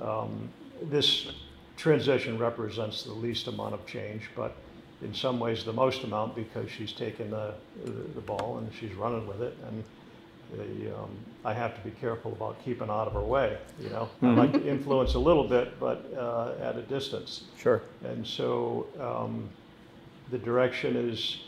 um, 0.00 0.50
this 0.82 1.32
transition 1.76 2.38
represents 2.38 3.02
the 3.02 3.12
least 3.12 3.46
amount 3.48 3.74
of 3.74 3.86
change, 3.86 4.30
but 4.34 4.56
in 5.02 5.12
some 5.12 5.38
ways 5.38 5.64
the 5.64 5.72
most 5.72 6.04
amount 6.04 6.34
because 6.34 6.70
she's 6.70 6.92
taken 6.92 7.30
the, 7.30 7.54
the, 7.84 7.90
the 7.90 8.20
ball 8.20 8.58
and 8.58 8.72
she's 8.72 8.94
running 8.94 9.26
with 9.26 9.42
it. 9.42 9.56
And 9.68 9.84
the, 10.54 10.96
um, 10.96 11.10
I 11.44 11.52
have 11.52 11.74
to 11.74 11.80
be 11.82 11.90
careful 12.00 12.32
about 12.32 12.64
keeping 12.64 12.88
out 12.88 13.06
of 13.06 13.12
her 13.12 13.20
way. 13.20 13.58
You 13.80 13.90
know, 13.90 14.08
mm-hmm. 14.22 14.26
I 14.26 14.34
like 14.44 14.52
to 14.52 14.66
influence 14.66 15.14
a 15.14 15.18
little 15.18 15.46
bit, 15.46 15.78
but 15.80 16.12
uh, 16.16 16.54
at 16.60 16.76
a 16.76 16.82
distance. 16.82 17.44
Sure. 17.58 17.82
And 18.04 18.26
so, 18.26 18.86
um, 18.98 19.50
the 20.30 20.38
direction 20.38 20.96
is 20.96 21.38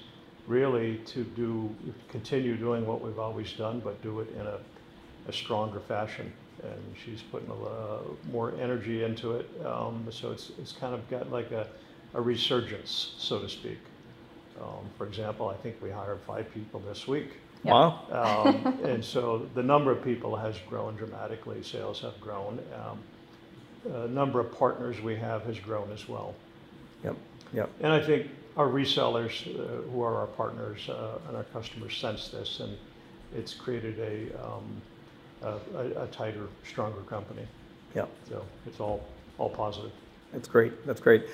really 0.46 0.98
to 1.06 1.24
do, 1.24 1.74
continue 2.08 2.56
doing 2.56 2.86
what 2.86 3.00
we've 3.00 3.18
always 3.18 3.52
done, 3.52 3.80
but 3.80 4.00
do 4.02 4.20
it 4.20 4.32
in 4.34 4.46
a, 4.46 4.58
a 5.28 5.32
stronger 5.32 5.80
fashion. 5.80 6.32
And 6.62 6.94
she's 7.04 7.22
putting 7.22 7.48
a 7.48 7.54
lo- 7.54 8.16
more 8.32 8.52
energy 8.60 9.04
into 9.04 9.36
it. 9.36 9.48
Um, 9.64 10.06
so 10.10 10.32
it's, 10.32 10.50
it's 10.58 10.72
kind 10.72 10.94
of 10.94 11.08
got 11.08 11.30
like 11.30 11.50
a, 11.52 11.66
a 12.14 12.20
resurgence, 12.20 13.14
so 13.18 13.38
to 13.40 13.48
speak. 13.48 13.78
Um, 14.60 14.86
for 14.96 15.06
example, 15.06 15.48
I 15.48 15.54
think 15.54 15.76
we 15.80 15.90
hired 15.90 16.18
five 16.26 16.52
people 16.52 16.80
this 16.80 17.06
week. 17.06 17.34
Wow. 17.64 18.00
Um, 18.10 18.80
and 18.84 19.04
so 19.04 19.48
the 19.54 19.62
number 19.62 19.90
of 19.90 20.02
people 20.02 20.36
has 20.36 20.56
grown 20.68 20.96
dramatically, 20.96 21.62
sales 21.62 22.00
have 22.00 22.20
grown. 22.20 22.60
Um, 22.74 22.98
the 23.84 24.08
number 24.08 24.40
of 24.40 24.56
partners 24.58 25.00
we 25.00 25.16
have 25.16 25.42
has 25.44 25.58
grown 25.58 25.90
as 25.92 26.08
well. 26.08 26.34
Yep. 27.04 27.16
Yep. 27.54 27.70
And 27.80 27.92
I 27.92 28.00
think 28.00 28.28
our 28.56 28.66
resellers, 28.66 29.46
uh, 29.46 29.82
who 29.90 30.02
are 30.02 30.16
our 30.16 30.26
partners 30.26 30.88
uh, 30.88 31.18
and 31.28 31.36
our 31.36 31.44
customers, 31.44 31.96
sense 31.96 32.28
this, 32.28 32.60
and 32.60 32.76
it's 33.36 33.54
created 33.54 33.98
a, 34.00 34.44
um, 34.44 34.82
a, 35.42 35.54
a- 35.76 36.04
a 36.04 36.06
tighter, 36.08 36.48
stronger 36.66 37.00
company. 37.02 37.46
Yeah. 37.94 38.06
So 38.28 38.44
it's 38.66 38.80
all, 38.80 39.04
all 39.38 39.50
positive. 39.50 39.92
That's 40.32 40.48
great. 40.48 40.86
That's 40.86 41.00
great. 41.00 41.24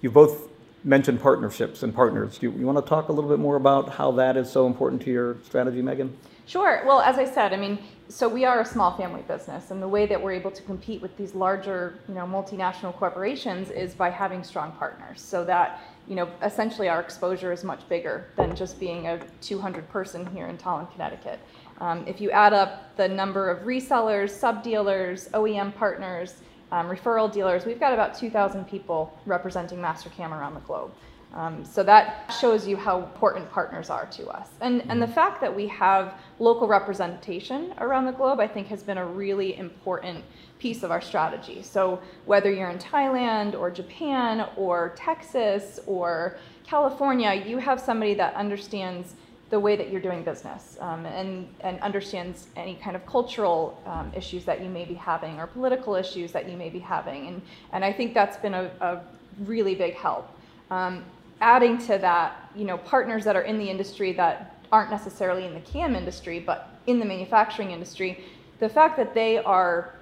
You 0.00 0.10
both 0.10 0.48
mentioned 0.84 1.20
partnerships 1.20 1.82
and 1.82 1.94
partners. 1.94 2.38
Do 2.38 2.46
you, 2.50 2.58
you 2.58 2.66
want 2.66 2.78
to 2.78 2.88
talk 2.88 3.08
a 3.08 3.12
little 3.12 3.30
bit 3.30 3.38
more 3.38 3.56
about 3.56 3.88
how 3.88 4.12
that 4.12 4.36
is 4.36 4.50
so 4.50 4.66
important 4.66 5.02
to 5.02 5.10
your 5.10 5.36
strategy, 5.42 5.80
Megan? 5.82 6.16
Sure. 6.46 6.82
Well, 6.86 7.00
as 7.00 7.16
I 7.16 7.24
said, 7.24 7.54
I 7.54 7.56
mean, 7.56 7.78
so 8.10 8.28
we 8.28 8.44
are 8.44 8.60
a 8.60 8.66
small 8.66 8.94
family 8.98 9.22
business, 9.22 9.70
and 9.70 9.80
the 9.80 9.88
way 9.88 10.04
that 10.04 10.22
we're 10.22 10.32
able 10.32 10.50
to 10.50 10.62
compete 10.62 11.00
with 11.00 11.16
these 11.16 11.34
larger, 11.34 11.98
you 12.06 12.14
know, 12.14 12.26
multinational 12.26 12.94
corporations 12.94 13.70
is 13.70 13.94
by 13.94 14.10
having 14.10 14.44
strong 14.44 14.72
partners. 14.72 15.22
So 15.22 15.42
that, 15.46 15.80
you 16.06 16.14
know, 16.14 16.28
essentially 16.42 16.90
our 16.90 17.00
exposure 17.00 17.50
is 17.50 17.64
much 17.64 17.88
bigger 17.88 18.26
than 18.36 18.54
just 18.54 18.78
being 18.78 19.06
a 19.08 19.18
200 19.40 19.88
person 19.88 20.26
here 20.34 20.48
in 20.48 20.58
Tolland, 20.58 20.92
Connecticut. 20.92 21.40
Um, 21.80 22.04
if 22.06 22.20
you 22.20 22.30
add 22.30 22.52
up 22.52 22.96
the 22.96 23.08
number 23.08 23.50
of 23.50 23.66
resellers, 23.66 24.30
sub 24.30 24.62
dealers, 24.62 25.28
OEM 25.34 25.74
partners, 25.74 26.36
um, 26.72 26.88
referral 26.88 27.32
dealers, 27.32 27.64
we've 27.64 27.80
got 27.80 27.92
about 27.92 28.14
2,000 28.14 28.66
people 28.66 29.16
representing 29.26 29.78
Mastercam 29.78 30.30
around 30.30 30.54
the 30.54 30.60
globe. 30.60 30.92
Um, 31.34 31.64
so 31.64 31.82
that 31.82 32.32
shows 32.40 32.66
you 32.66 32.76
how 32.76 33.02
important 33.02 33.50
partners 33.50 33.90
are 33.90 34.06
to 34.06 34.28
us. 34.28 34.50
And, 34.60 34.84
and 34.88 35.02
the 35.02 35.08
fact 35.08 35.40
that 35.40 35.54
we 35.54 35.66
have 35.66 36.14
local 36.38 36.68
representation 36.68 37.74
around 37.78 38.04
the 38.04 38.12
globe, 38.12 38.38
I 38.38 38.46
think, 38.46 38.68
has 38.68 38.84
been 38.84 38.98
a 38.98 39.06
really 39.06 39.58
important 39.58 40.24
piece 40.60 40.84
of 40.84 40.92
our 40.92 41.00
strategy. 41.00 41.60
So 41.62 42.00
whether 42.24 42.52
you're 42.52 42.70
in 42.70 42.78
Thailand 42.78 43.58
or 43.58 43.68
Japan 43.68 44.48
or 44.56 44.94
Texas 44.96 45.80
or 45.86 46.36
California, 46.64 47.34
you 47.34 47.58
have 47.58 47.80
somebody 47.80 48.14
that 48.14 48.34
understands 48.34 49.16
the 49.50 49.60
way 49.60 49.76
that 49.76 49.90
you're 49.90 50.00
doing 50.00 50.22
business 50.22 50.76
um, 50.80 51.04
and, 51.06 51.46
and 51.60 51.78
understands 51.80 52.46
any 52.56 52.74
kind 52.76 52.96
of 52.96 53.06
cultural 53.06 53.80
um, 53.86 54.10
issues 54.16 54.44
that 54.44 54.62
you 54.62 54.68
may 54.68 54.84
be 54.84 54.94
having 54.94 55.38
or 55.38 55.46
political 55.46 55.94
issues 55.94 56.32
that 56.32 56.48
you 56.48 56.56
may 56.56 56.70
be 56.70 56.78
having. 56.78 57.28
And, 57.28 57.42
and 57.72 57.84
I 57.84 57.92
think 57.92 58.14
that's 58.14 58.36
been 58.38 58.54
a, 58.54 58.70
a 58.80 59.00
really 59.40 59.74
big 59.74 59.94
help. 59.94 60.28
Um, 60.70 61.04
adding 61.40 61.78
to 61.78 61.98
that, 61.98 62.50
you 62.56 62.64
know, 62.64 62.78
partners 62.78 63.24
that 63.24 63.36
are 63.36 63.42
in 63.42 63.58
the 63.58 63.68
industry 63.68 64.12
that 64.12 64.56
aren't 64.72 64.90
necessarily 64.90 65.44
in 65.44 65.54
the 65.54 65.60
CAM 65.60 65.94
industry, 65.94 66.40
but 66.40 66.70
in 66.86 66.98
the 66.98 67.04
manufacturing 67.04 67.70
industry, 67.70 68.24
the 68.60 68.68
fact 68.68 68.96
that 68.96 69.14
they 69.14 69.38
are 69.38 69.94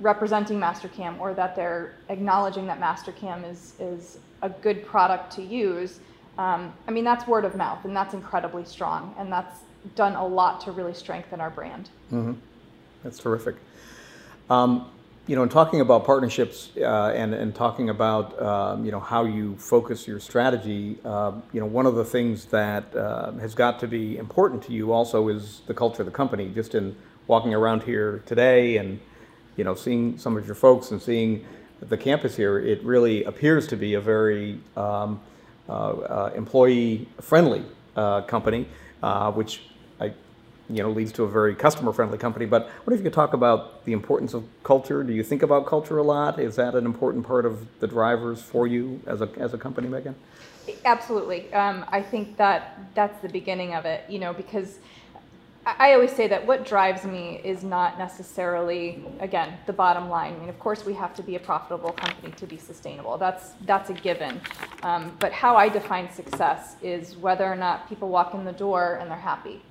representing 0.00 0.58
Mastercam 0.58 1.18
or 1.20 1.34
that 1.34 1.54
they're 1.54 1.94
acknowledging 2.08 2.66
that 2.66 2.80
Mastercam 2.80 3.48
is, 3.48 3.74
is 3.78 4.18
a 4.42 4.48
good 4.48 4.84
product 4.86 5.32
to 5.32 5.42
use, 5.42 6.00
um, 6.38 6.72
I 6.88 6.90
mean, 6.90 7.04
that's 7.04 7.26
word 7.26 7.44
of 7.44 7.54
mouth 7.56 7.84
and 7.84 7.96
that's 7.96 8.14
incredibly 8.14 8.64
strong. 8.64 9.14
And 9.18 9.32
that's 9.32 9.60
done 9.94 10.14
a 10.14 10.26
lot 10.26 10.60
to 10.62 10.72
really 10.72 10.94
strengthen 10.94 11.40
our 11.40 11.50
brand. 11.50 11.90
That's 13.02 13.18
terrific. 13.18 13.56
Um, 14.50 14.90
you 15.26 15.36
know, 15.36 15.42
in 15.42 15.48
talking 15.48 15.80
about 15.80 16.04
partnerships 16.04 16.70
uh, 16.76 17.12
and, 17.14 17.32
and 17.32 17.54
talking 17.54 17.88
about 17.88 18.40
um, 18.42 18.84
you 18.84 18.92
know 18.92 19.00
how 19.00 19.24
you 19.24 19.56
focus 19.56 20.06
your 20.06 20.20
strategy, 20.20 20.98
uh, 21.04 21.32
you 21.52 21.60
know, 21.60 21.66
one 21.66 21.86
of 21.86 21.94
the 21.94 22.04
things 22.04 22.44
that 22.46 22.94
uh, 22.94 23.32
has 23.32 23.54
got 23.54 23.80
to 23.80 23.88
be 23.88 24.18
important 24.18 24.62
to 24.64 24.72
you 24.72 24.92
also 24.92 25.28
is 25.28 25.62
the 25.66 25.72
culture 25.72 26.02
of 26.02 26.06
the 26.06 26.12
company. 26.12 26.50
Just 26.54 26.74
in 26.74 26.94
walking 27.26 27.54
around 27.54 27.84
here 27.84 28.22
today 28.26 28.76
and 28.76 29.00
you 29.56 29.64
know 29.64 29.74
seeing 29.74 30.18
some 30.18 30.36
of 30.36 30.44
your 30.44 30.54
folks 30.54 30.90
and 30.90 31.00
seeing 31.00 31.46
the 31.80 31.96
campus 31.96 32.36
here, 32.36 32.58
it 32.58 32.82
really 32.84 33.24
appears 33.24 33.66
to 33.68 33.76
be 33.76 33.94
a 33.94 34.00
very 34.00 34.60
um, 34.76 35.20
employee-friendly 35.68 37.64
uh, 37.96 38.22
company, 38.22 38.66
uh, 39.02 39.32
which 39.32 39.62
I 40.00 40.12
you 40.68 40.82
know, 40.82 40.90
leads 40.90 41.12
to 41.12 41.24
a 41.24 41.28
very 41.28 41.54
customer-friendly 41.54 42.18
company. 42.18 42.46
But 42.46 42.68
what 42.84 42.92
if 42.92 42.98
you 42.98 43.04
could 43.04 43.12
talk 43.12 43.34
about 43.34 43.84
the 43.84 43.92
importance 43.92 44.34
of 44.34 44.44
culture? 44.62 45.02
Do 45.02 45.12
you 45.12 45.22
think 45.22 45.42
about 45.42 45.66
culture 45.66 45.98
a 45.98 46.02
lot? 46.02 46.38
Is 46.38 46.56
that 46.56 46.74
an 46.74 46.86
important 46.86 47.26
part 47.26 47.44
of 47.44 47.66
the 47.80 47.86
drivers 47.86 48.40
for 48.40 48.66
you 48.66 49.00
as 49.06 49.20
a 49.20 49.28
as 49.36 49.52
a 49.54 49.58
company, 49.58 49.88
Megan? 49.88 50.14
Absolutely. 50.86 51.52
Um, 51.52 51.84
I 51.88 52.00
think 52.00 52.38
that 52.38 52.78
that's 52.94 53.20
the 53.20 53.28
beginning 53.28 53.74
of 53.74 53.84
it, 53.84 54.08
you 54.08 54.18
know, 54.18 54.32
because 54.32 54.78
I, 55.66 55.94
always 55.94 56.12
say 56.12 56.28
that 56.28 56.46
what 56.46 56.66
drives 56.66 57.04
me 57.04 57.40
is 57.42 57.64
not 57.64 57.98
necessarily, 57.98 59.02
again, 59.20 59.56
the 59.66 59.72
bottom 59.72 60.08
line. 60.08 60.34
I 60.34 60.38
mean, 60.38 60.48
of 60.48 60.58
course, 60.58 60.84
we 60.84 60.92
have 60.94 61.14
to 61.14 61.22
be 61.22 61.36
a 61.36 61.40
profitable 61.40 61.92
company 61.92 62.32
to 62.32 62.46
be 62.46 62.58
sustainable. 62.58 63.16
That's 63.16 63.52
that's 63.62 63.90
a 63.90 63.94
given. 63.94 64.40
Um, 64.82 65.16
but 65.20 65.32
how 65.32 65.56
I 65.56 65.68
define 65.68 66.10
success 66.12 66.76
is 66.82 67.16
whether 67.16 67.44
or 67.44 67.56
not 67.56 67.88
people 67.88 68.08
walk 68.08 68.34
in 68.34 68.44
the 68.44 68.52
door 68.52 68.98
and 69.00 69.10
they're 69.10 69.18
happy. 69.18 69.62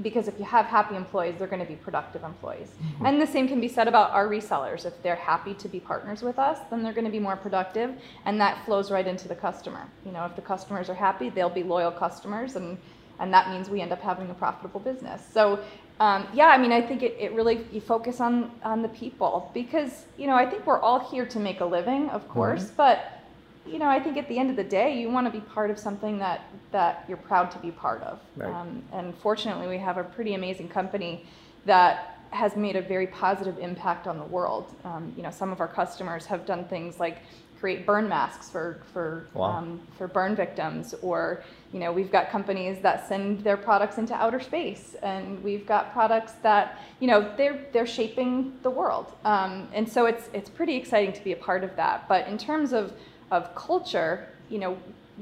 Because 0.00 0.26
if 0.26 0.38
you 0.38 0.44
have 0.44 0.66
happy 0.66 0.96
employees, 0.96 1.34
they're 1.38 1.46
going 1.46 1.62
to 1.62 1.68
be 1.68 1.76
productive 1.76 2.24
employees. 2.24 2.68
And 3.04 3.20
the 3.20 3.26
same 3.26 3.46
can 3.46 3.60
be 3.60 3.68
said 3.68 3.88
about 3.88 4.10
our 4.10 4.26
resellers. 4.26 4.84
If 4.84 5.00
they're 5.02 5.14
happy 5.14 5.54
to 5.54 5.68
be 5.68 5.80
partners 5.80 6.22
with 6.22 6.38
us, 6.38 6.58
then 6.70 6.82
they're 6.82 6.94
going 6.94 7.04
to 7.04 7.10
be 7.10 7.20
more 7.20 7.36
productive, 7.36 7.94
and 8.24 8.40
that 8.40 8.64
flows 8.64 8.90
right 8.90 9.06
into 9.06 9.28
the 9.28 9.34
customer. 9.34 9.86
You 10.04 10.12
know, 10.12 10.24
if 10.24 10.34
the 10.34 10.42
customers 10.42 10.88
are 10.88 10.94
happy, 10.94 11.28
they'll 11.28 11.50
be 11.50 11.62
loyal 11.62 11.92
customers, 11.92 12.56
and 12.56 12.78
and 13.20 13.32
that 13.32 13.50
means 13.50 13.70
we 13.70 13.80
end 13.80 13.92
up 13.92 14.00
having 14.00 14.30
a 14.30 14.34
profitable 14.34 14.80
business. 14.80 15.22
So. 15.32 15.60
Um, 16.00 16.26
yeah, 16.34 16.46
I 16.46 16.58
mean, 16.58 16.72
I 16.72 16.80
think 16.80 17.02
it, 17.02 17.14
it 17.20 17.32
really 17.32 17.64
you 17.70 17.80
focus 17.80 18.18
on 18.18 18.50
on 18.64 18.82
the 18.82 18.88
people 18.88 19.52
because 19.54 20.06
you 20.18 20.26
know 20.26 20.34
I 20.34 20.46
think 20.50 20.66
we're 20.66 20.80
all 20.80 20.98
here 20.98 21.26
to 21.26 21.38
make 21.38 21.60
a 21.60 21.64
living, 21.64 22.08
of 22.08 22.28
course, 22.28 22.72
but 22.76 23.22
you 23.66 23.78
know, 23.78 23.86
I 23.86 24.00
think 24.00 24.16
at 24.16 24.28
the 24.28 24.38
end 24.38 24.50
of 24.50 24.56
the 24.56 24.64
day, 24.64 24.98
you 24.98 25.10
want 25.10 25.26
to 25.26 25.30
be 25.30 25.40
part 25.40 25.70
of 25.70 25.78
something 25.78 26.18
that 26.18 26.42
that 26.72 27.04
you're 27.06 27.18
proud 27.18 27.50
to 27.52 27.58
be 27.58 27.70
part 27.70 28.02
of. 28.02 28.18
Right. 28.36 28.52
Um, 28.52 28.82
and 28.92 29.14
fortunately, 29.16 29.68
we 29.68 29.78
have 29.78 29.98
a 29.98 30.04
pretty 30.04 30.34
amazing 30.34 30.68
company 30.68 31.26
that 31.64 32.18
has 32.30 32.56
made 32.56 32.76
a 32.76 32.82
very 32.82 33.06
positive 33.06 33.58
impact 33.58 34.06
on 34.06 34.18
the 34.18 34.24
world. 34.24 34.74
Um, 34.84 35.12
you 35.16 35.22
know, 35.22 35.30
some 35.30 35.52
of 35.52 35.60
our 35.60 35.68
customers 35.68 36.26
have 36.26 36.46
done 36.46 36.64
things 36.64 36.98
like 36.98 37.18
create 37.62 37.86
burn 37.86 38.08
masks 38.08 38.50
for 38.50 38.66
for 38.92 39.24
Wow. 39.34 39.44
um, 39.52 39.80
for 39.96 40.08
burn 40.08 40.34
victims, 40.34 40.96
or 41.00 41.44
you 41.72 41.78
know, 41.78 41.92
we've 41.98 42.10
got 42.10 42.24
companies 42.28 42.76
that 42.82 43.08
send 43.08 43.44
their 43.44 43.56
products 43.56 43.96
into 43.98 44.14
outer 44.14 44.40
space, 44.40 44.96
and 45.00 45.24
we've 45.44 45.64
got 45.74 45.92
products 45.92 46.32
that 46.42 46.64
you 47.00 47.06
know 47.10 47.20
they're 47.36 47.60
they're 47.72 47.92
shaping 48.00 48.32
the 48.66 48.70
world. 48.80 49.06
Um, 49.24 49.68
and 49.72 49.88
so 49.88 50.06
it's 50.10 50.24
it's 50.38 50.50
pretty 50.50 50.74
exciting 50.82 51.12
to 51.18 51.22
be 51.28 51.32
a 51.38 51.40
part 51.48 51.62
of 51.62 51.72
that. 51.76 52.08
But 52.08 52.26
in 52.26 52.36
terms 52.36 52.72
of 52.72 52.92
of 53.30 53.54
culture, 53.54 54.12
you 54.50 54.58
know, 54.62 54.76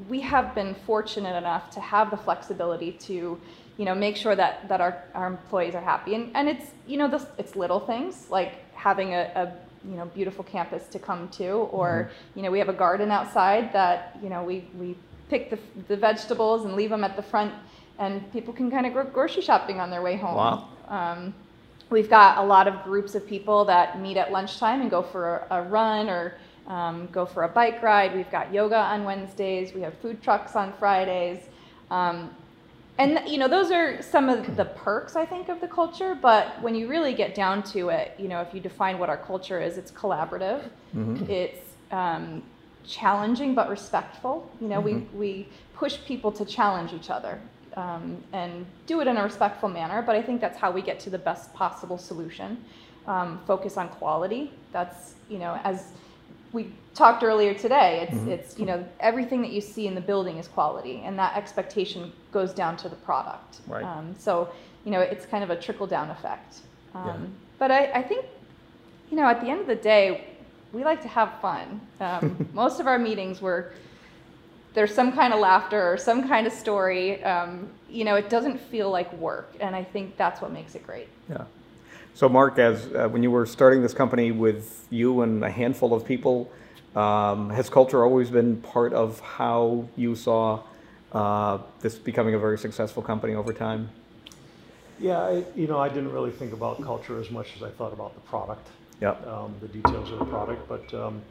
we 0.09 0.20
have 0.20 0.54
been 0.54 0.75
fortunate 0.87 1.37
enough 1.37 1.64
to 1.76 1.80
have 1.80 2.11
the 2.11 2.16
flexibility 2.16 2.92
to, 2.92 3.38
you 3.76 3.85
know, 3.85 3.94
make 3.94 4.16
sure 4.16 4.35
that, 4.35 4.68
that 4.68 4.80
our, 4.80 4.94
our 5.14 5.26
employees 5.26 5.75
are 5.75 5.82
happy. 5.82 6.14
And, 6.14 6.30
and 6.35 6.49
it's, 6.49 6.66
you 6.87 6.97
know, 6.97 7.09
this, 7.09 7.26
it's 7.38 7.54
little 7.54 7.80
things 7.80 8.28
like 8.30 8.52
having 8.75 9.14
a, 9.14 9.23
a, 9.42 9.44
you 9.88 9.96
know, 9.96 10.04
beautiful 10.06 10.44
campus 10.44 10.87
to 10.88 10.99
come 10.99 11.28
to, 11.30 11.50
or, 11.50 12.10
you 12.34 12.42
know, 12.42 12.50
we 12.50 12.58
have 12.58 12.68
a 12.68 12.75
garden 12.75 13.10
outside 13.10 13.72
that, 13.72 14.18
you 14.22 14.28
know, 14.28 14.42
we, 14.42 14.64
we 14.78 14.96
pick 15.28 15.50
the, 15.50 15.58
the 15.88 15.96
vegetables 15.96 16.64
and 16.64 16.75
leave 16.75 16.90
them 16.90 17.04
at 17.04 17.16
the 17.16 17.22
front 17.22 17.52
and 17.99 18.32
people 18.32 18.52
can 18.52 18.70
kind 18.70 18.87
of 18.87 18.94
go 18.94 19.04
grocery 19.04 19.42
shopping 19.42 19.78
on 19.78 19.90
their 19.90 20.02
way 20.02 20.16
home. 20.16 20.34
Wow. 20.34 20.68
Um, 20.88 21.34
we've 21.90 22.08
got 22.08 22.38
a 22.38 22.42
lot 22.42 22.66
of 22.66 22.82
groups 22.82 23.14
of 23.14 23.26
people 23.26 23.64
that 23.66 24.00
meet 24.00 24.16
at 24.16 24.32
lunchtime 24.32 24.80
and 24.80 24.90
go 24.90 25.02
for 25.02 25.46
a, 25.50 25.58
a 25.58 25.62
run 25.62 26.08
or 26.08 26.34
um, 26.66 27.08
go 27.12 27.26
for 27.26 27.42
a 27.44 27.49
bike 27.49 27.82
ride. 27.82 28.14
We've 28.14 28.30
got 28.30 28.52
yoga 28.52 28.76
on 28.78 29.04
Wednesdays. 29.04 29.75
We 29.75 29.82
have 29.82 29.94
food 29.99 30.22
trucks 30.22 30.56
on 30.56 30.72
Fridays. 30.78 31.40
Um, 31.90 32.34
and 33.00 33.26
you 33.26 33.38
know 33.38 33.49
those 33.49 33.71
are 33.71 34.02
some 34.02 34.28
of 34.28 34.57
the 34.57 34.66
perks 34.66 35.16
I 35.16 35.25
think 35.25 35.49
of 35.49 35.61
the 35.61 35.69
culture. 35.69 36.14
But 36.21 36.61
when 36.62 36.75
you 36.75 36.87
really 36.87 37.14
get 37.14 37.35
down 37.35 37.62
to 37.75 37.88
it, 37.88 38.14
you 38.19 38.28
know 38.28 38.40
if 38.42 38.52
you 38.54 38.61
define 38.61 38.99
what 38.99 39.09
our 39.09 39.16
culture 39.16 39.59
is, 39.61 39.78
it's 39.78 39.90
collaborative. 39.90 40.69
It's 41.30 41.66
um, 41.90 42.42
challenging 42.85 43.54
but 43.54 43.71
respectful. 43.71 44.50
You 44.61 44.69
know 44.69 44.80
we 44.80 44.95
we 45.14 45.49
push 45.75 45.97
people 46.04 46.30
to 46.33 46.45
challenge 46.45 46.92
each 46.92 47.09
other 47.09 47.40
um, 47.75 48.23
and 48.35 48.66
do 48.87 49.00
it 49.00 49.07
in 49.07 49.16
a 49.16 49.23
respectful 49.23 49.71
manner. 49.71 50.02
But 50.02 50.14
I 50.14 50.23
think 50.23 50.42
that's 50.42 50.59
how 50.59 50.71
we 50.71 50.83
get 50.83 51.00
to 51.00 51.11
the 51.11 51.19
best 51.19 51.54
possible 51.54 51.97
solution. 51.97 52.62
Um, 53.07 53.40
focus 53.47 53.78
on 53.78 53.88
quality. 53.88 54.52
That's 54.73 55.14
you 55.30 55.38
know 55.38 55.59
as 55.64 55.92
we 56.52 56.73
talked 56.95 57.23
earlier 57.23 57.54
today. 57.54 58.07
It's 58.09 58.19
Mm-hmm. 58.19 58.30
it's 58.30 58.59
you 58.59 58.66
know 58.66 58.85
everything 59.00 59.40
that 59.42 59.50
you 59.52 59.61
see 59.61 59.87
in 59.87 59.95
the 59.95 60.00
building 60.00 60.37
is 60.38 60.49
quality, 60.49 61.02
and 61.04 61.19
that 61.19 61.37
expectation 61.37 62.12
goes 62.33 62.52
down 62.52 62.76
to 62.78 62.88
the 62.88 62.97
product. 62.97 63.61
Right. 63.66 63.85
Um, 63.85 64.14
so 64.19 64.49
you 64.85 64.90
know 64.90 65.00
it's 65.00 65.26
kind 65.26 65.45
of 65.45 65.50
a 65.50 65.57
trickle 65.57 65.87
down 65.87 66.11
effect. 66.11 66.59
Um, 66.95 67.07
Yeah. 67.07 67.16
But 67.59 67.71
I, 67.71 67.92
I 67.92 68.02
think 68.02 68.25
you 69.11 69.16
know 69.16 69.25
at 69.26 69.40
the 69.40 69.49
end 69.49 69.61
of 69.61 69.66
the 69.66 69.76
day, 69.76 70.25
we 70.73 70.85
like 70.85 71.00
to 71.02 71.09
have 71.09 71.40
fun. 71.40 71.80
Um, 72.00 72.49
most 72.54 72.80
of 72.80 72.87
our 72.87 72.99
meetings 72.99 73.40
were 73.40 73.73
there's 74.75 74.95
some 74.95 75.11
kind 75.12 75.33
of 75.35 75.40
laughter 75.40 75.92
or 75.92 75.97
some 75.97 76.28
kind 76.28 76.47
of 76.47 76.52
story. 76.52 77.23
Um, 77.25 77.69
you 77.88 78.04
know, 78.04 78.14
it 78.14 78.30
doesn't 78.30 78.59
feel 78.59 78.88
like 78.90 79.12
work, 79.14 79.52
and 79.61 79.75
I 79.75 79.83
think 79.85 80.16
that's 80.16 80.40
what 80.40 80.52
makes 80.52 80.75
it 80.76 80.87
great. 80.87 81.09
Yeah. 81.28 81.45
So, 82.14 82.28
Mark, 82.28 82.59
as 82.59 82.87
uh, 82.92 83.09
when 83.09 83.23
you 83.23 83.30
were 83.30 83.47
starting 83.47 83.83
this 83.83 83.95
company 83.95 84.30
with 84.30 84.87
you 84.90 85.23
and 85.23 85.45
a 85.45 85.50
handful 85.50 85.95
of 85.95 86.04
people, 86.04 86.50
um, 86.95 87.50
has 87.50 87.71
culture 87.71 88.04
always 88.04 88.30
been 88.30 88.57
part 88.61 88.92
of 88.92 89.21
how 89.21 89.88
you 89.97 90.14
saw 90.14 90.62
uh, 91.12 91.59
this 91.80 91.97
becoming 91.97 92.35
a 92.35 92.38
very 92.38 92.59
successful 92.59 93.02
company 93.02 93.35
over 93.35 93.52
time? 93.52 93.88
Yeah, 94.99 95.19
I, 95.21 95.45
you 95.54 95.66
know, 95.66 95.78
I 95.78 95.88
didn't 95.88 96.12
really 96.12 96.30
think 96.30 96.52
about 96.52 96.83
culture 96.83 97.19
as 97.19 97.30
much 97.30 97.57
as 97.57 97.62
I 97.62 97.71
thought 97.71 97.92
about 97.92 98.14
the 98.14 98.21
product, 98.21 98.69
Yep. 99.00 99.26
um, 99.26 99.54
the 99.61 99.69
details 99.69 100.11
of 100.11 100.19
the 100.19 100.26
product. 100.26 100.69
But 100.69 100.92
um, 100.92 101.23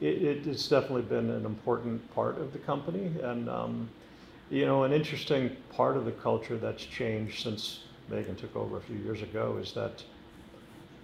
it, 0.00 0.22
it, 0.22 0.46
it's 0.46 0.68
definitely 0.68 1.02
been 1.02 1.30
an 1.30 1.46
important 1.46 2.14
part 2.14 2.38
of 2.38 2.52
the 2.52 2.58
company, 2.58 3.10
and 3.22 3.48
um, 3.48 3.88
you 4.50 4.66
know, 4.66 4.84
an 4.84 4.92
interesting 4.92 5.56
part 5.70 5.96
of 5.96 6.04
the 6.04 6.12
culture 6.12 6.58
that's 6.58 6.84
changed 6.84 7.42
since 7.42 7.80
Megan 8.10 8.36
took 8.36 8.54
over 8.54 8.76
a 8.76 8.80
few 8.80 8.96
years 8.96 9.22
ago 9.22 9.58
is 9.60 9.72
that 9.72 10.02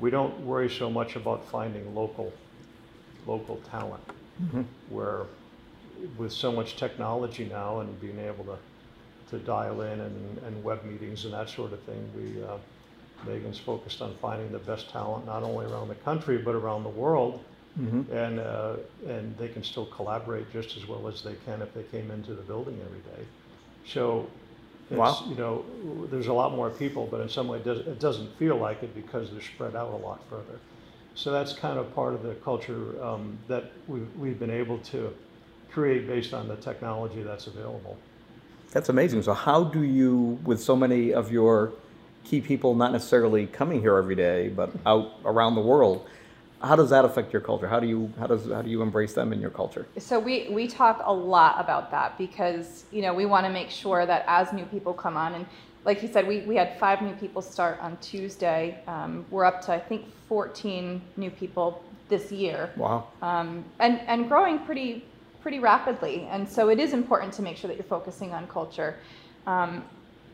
we 0.01 0.11
don't 0.11 0.39
worry 0.41 0.71
so 0.71 0.91
much 0.91 1.17
about 1.17 1.45
finding 1.51 1.95
local 1.95 2.33
local 3.27 3.57
talent, 3.71 4.03
where 4.89 5.27
with 6.17 6.33
so 6.33 6.51
much 6.51 6.77
technology 6.77 7.45
now 7.45 7.81
and 7.81 8.01
being 8.01 8.19
able 8.19 8.45
to 8.45 8.59
to 9.31 9.39
dial 9.39 9.83
in 9.83 10.01
and, 10.01 10.39
and 10.39 10.65
web 10.65 10.85
meetings 10.85 11.25
and 11.25 11.33
that 11.33 11.49
sort 11.49 11.73
of 11.73 11.81
thing. 11.85 12.11
We, 12.17 12.43
uh, 12.43 12.57
Megan's 13.27 13.59
focused 13.59 14.03
on 14.03 14.15
finding 14.21 14.51
the 14.51 14.59
best 14.59 14.91
talent, 14.91 15.27
not 15.27 15.43
only 15.43 15.67
around 15.67 15.89
the 15.89 15.95
country, 15.97 16.39
but 16.39 16.55
around 16.55 16.83
the 16.83 16.91
world. 16.91 17.45
Mm-hmm. 17.79 18.13
And, 18.13 18.41
uh, 18.41 18.77
and 19.07 19.37
they 19.39 19.49
can 19.49 19.63
still 19.63 19.87
collaborate 19.87 20.53
just 20.53 20.77
as 20.77 20.89
well 20.89 21.07
as 21.07 21.23
they 21.23 21.35
can 21.45 21.63
if 21.63 21.73
they 21.73 21.85
came 21.85 22.11
into 22.11 22.35
the 22.35 22.43
building 22.43 22.81
every 22.85 22.99
day. 22.99 23.25
So, 23.87 24.29
Wow. 24.99 25.25
you 25.29 25.37
know, 25.37 25.65
there's 26.11 26.27
a 26.27 26.33
lot 26.33 26.53
more 26.53 26.71
people, 26.71 27.07
but 27.11 27.21
in 27.21 27.29
some 27.29 27.47
way 27.49 27.59
it 27.59 27.65
doesn't, 27.65 27.87
it 27.87 28.01
doesn't 28.01 28.37
feel 28.39 28.57
like 28.57 28.83
it 28.83 28.95
because 28.95 29.31
they're 29.31 29.41
spread 29.41 29.77
out 29.77 29.93
a 29.93 29.97
lot 29.97 30.21
further. 30.29 30.59
So 31.15 31.31
that's 31.31 31.53
kind 31.53 31.79
of 31.79 31.95
part 31.95 32.15
of 32.15 32.23
the 32.23 32.35
culture 32.37 33.03
um, 33.03 33.39
that 33.47 33.73
we've, 33.87 34.09
we've 34.17 34.39
been 34.39 34.51
able 34.51 34.79
to 34.79 35.15
create 35.71 36.07
based 36.07 36.35
on 36.35 36.49
the 36.49 36.57
technology 36.57 37.23
that's 37.23 37.47
available. 37.47 37.97
That's 38.73 38.89
amazing. 38.89 39.23
So, 39.23 39.35
how 39.35 39.65
do 39.65 39.83
you, 39.83 40.39
with 40.45 40.63
so 40.63 40.77
many 40.77 41.13
of 41.13 41.33
your 41.33 41.73
key 42.25 42.41
people 42.41 42.75
not 42.75 42.93
necessarily 42.93 43.47
coming 43.47 43.81
here 43.81 43.97
every 43.97 44.15
day, 44.15 44.49
but 44.49 44.71
out 44.87 45.13
around 45.25 45.55
the 45.55 45.61
world, 45.61 46.07
how 46.63 46.77
does 46.77 46.91
that 46.91 47.05
affect 47.05 47.33
your 47.33 47.43
culture? 47.43 47.67
How 47.67 47.81
do 47.81 47.87
you 47.87 48.13
how 48.19 48.27
does 48.27 48.47
how 48.47 48.63
do 48.63 48.71
you 48.71 48.83
embrace 48.83 49.15
them 49.15 49.33
in 49.33 49.41
your 49.41 49.51
culture? 49.51 49.87
So 49.99 50.19
we, 50.19 50.49
we 50.51 50.67
talk 50.69 51.01
a 51.05 51.13
lot 51.13 51.59
about 51.59 51.91
that 51.91 52.19
because, 52.19 52.85
you 52.91 53.03
know, 53.03 53.15
we 53.15 53.25
want 53.27 53.47
to 53.47 53.53
make 53.53 53.71
sure 53.71 54.05
that 54.05 54.25
as 54.27 54.53
new 54.53 54.65
people 54.67 54.93
come 54.93 55.17
on, 55.17 55.35
and 55.35 55.47
like 55.85 56.03
you 56.03 56.09
said, 56.09 56.27
we, 56.29 56.41
we 56.41 56.57
had 56.57 56.79
five 56.79 57.01
new 57.01 57.15
people 57.15 57.41
start 57.41 57.79
on 57.81 57.97
Tuesday. 57.99 58.79
Um, 58.87 59.25
we're 59.31 59.45
up 59.45 59.63
to, 59.63 59.73
I 59.73 59.79
think, 59.79 60.05
14 60.29 61.01
new 61.17 61.31
people 61.31 61.83
this 62.09 62.31
year. 62.31 62.71
Wow. 62.77 63.09
Um, 63.23 63.65
and, 63.79 64.01
and 64.01 64.29
growing 64.29 64.59
pretty, 64.59 65.05
pretty 65.41 65.59
rapidly. 65.59 66.29
And 66.31 66.47
so 66.49 66.69
it 66.69 66.79
is 66.79 66.93
important 66.93 67.33
to 67.35 67.43
make 67.43 67.57
sure 67.57 67.69
that 67.69 67.77
you're 67.77 67.85
focusing 67.85 68.33
on 68.33 68.47
culture. 68.49 68.97
Um, 69.47 69.85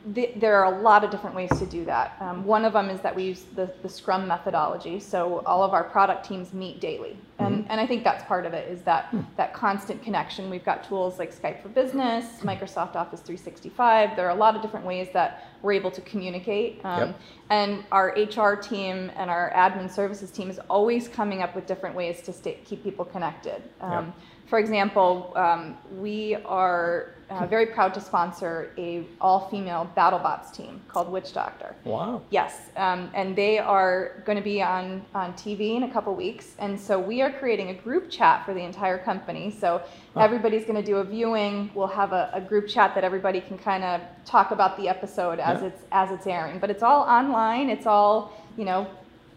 the, 0.07 0.33
there 0.37 0.57
are 0.63 0.73
a 0.73 0.81
lot 0.83 1.03
of 1.03 1.11
different 1.11 1.35
ways 1.35 1.51
to 1.59 1.67
do 1.67 1.85
that. 1.85 2.17
Um, 2.21 2.45
one 2.45 2.65
of 2.65 2.75
them 2.75 2.91
is 2.91 3.01
that 3.01 3.15
we 3.15 3.25
use 3.25 3.45
the, 3.57 3.73
the 3.83 3.89
Scrum 3.89 4.29
methodology. 4.29 5.01
So 5.01 5.43
all 5.47 5.65
of 5.65 5.73
our 5.73 5.83
product 5.83 6.25
teams 6.25 6.53
meet 6.53 6.81
daily, 6.81 7.17
and, 7.39 7.67
and 7.69 7.81
I 7.81 7.87
think 7.87 8.05
that's 8.05 8.25
part 8.25 8.47
of 8.47 8.55
it 8.55 8.71
is 8.71 8.83
that 8.83 9.13
that 9.37 9.53
constant 9.53 10.03
connection. 10.03 10.49
We've 10.49 10.65
got 10.65 10.85
tools 10.85 11.19
like 11.19 11.35
Skype 11.35 11.61
for 11.61 11.69
Business, 11.69 12.25
Microsoft 12.43 12.95
Office 12.95 13.21
365. 13.21 14.15
There 14.17 14.27
are 14.27 14.31
a 14.31 14.39
lot 14.39 14.55
of 14.55 14.63
different 14.63 14.87
ways 14.87 15.09
that 15.13 15.49
we're 15.63 15.73
able 15.73 15.91
to 15.91 16.01
communicate. 16.03 16.81
Um, 16.85 17.01
Yep. 17.09 17.21
And 17.51 17.85
our 17.93 18.09
HR 18.17 18.55
team 18.57 19.11
and 19.17 19.31
our 19.31 19.53
admin 19.55 19.89
services 19.91 20.31
team 20.33 20.51
is 20.51 20.59
always 20.71 21.07
coming 21.09 21.43
up 21.43 21.55
with 21.55 21.67
different 21.67 21.95
ways 21.95 22.23
to 22.23 22.33
stay, 22.33 22.59
keep 22.65 22.83
people 22.83 23.05
connected. 23.05 23.63
Um, 23.81 24.13
For 24.47 24.59
example, 24.61 25.33
um, 25.37 25.77
we 25.97 26.37
are 26.45 27.13
uh, 27.29 27.45
very 27.47 27.67
proud 27.67 27.93
to 27.95 28.01
sponsor 28.01 28.71
a 28.79 29.05
all-female 29.21 29.91
BattleBots 29.97 30.53
team 30.55 30.81
called 30.87 31.11
Witch 31.11 31.33
Doctor. 31.33 31.75
Wow. 31.85 32.23
Yes, 32.31 32.71
um, 32.77 33.11
and 33.15 33.35
they 33.35 33.59
are 33.59 34.23
going 34.25 34.39
to 34.39 34.45
be 34.45 34.63
on, 34.63 35.05
on 35.15 35.33
TV 35.33 35.77
in 35.77 35.83
a 35.83 35.93
couple 35.93 36.15
weeks. 36.15 36.55
And 36.61 36.81
so 36.81 36.97
we 37.01 37.23
are 37.23 37.33
creating 37.33 37.71
a 37.71 37.75
group 37.75 38.09
chat 38.09 38.45
for 38.47 38.55
the 38.55 38.61
entire 38.63 38.99
company. 38.99 39.51
So 39.51 39.83
everybody's 40.17 40.65
going 40.65 40.77
to 40.81 40.87
do 40.87 40.99
a 40.99 41.05
viewing. 41.05 41.69
We'll 41.75 41.89
have 41.89 42.13
a, 42.13 42.31
a 42.33 42.41
group 42.41 42.69
chat 42.69 42.95
that 42.95 43.03
everybody 43.03 43.41
can 43.41 43.59
kind 43.59 43.83
of 43.83 44.01
talk 44.25 44.53
about 44.53 44.77
the 44.77 44.89
episode 44.89 45.41
as 45.41 45.63
Yeah. 45.63 45.69
it's 45.69 45.83
as 45.91 46.11
it's 46.13 46.27
airing. 46.29 46.61
But 46.61 46.71
it's 46.71 46.85
all 46.85 47.03
online. 47.03 47.69
It's 47.69 47.87
all 47.87 48.33
you 48.57 48.65
know 48.65 48.87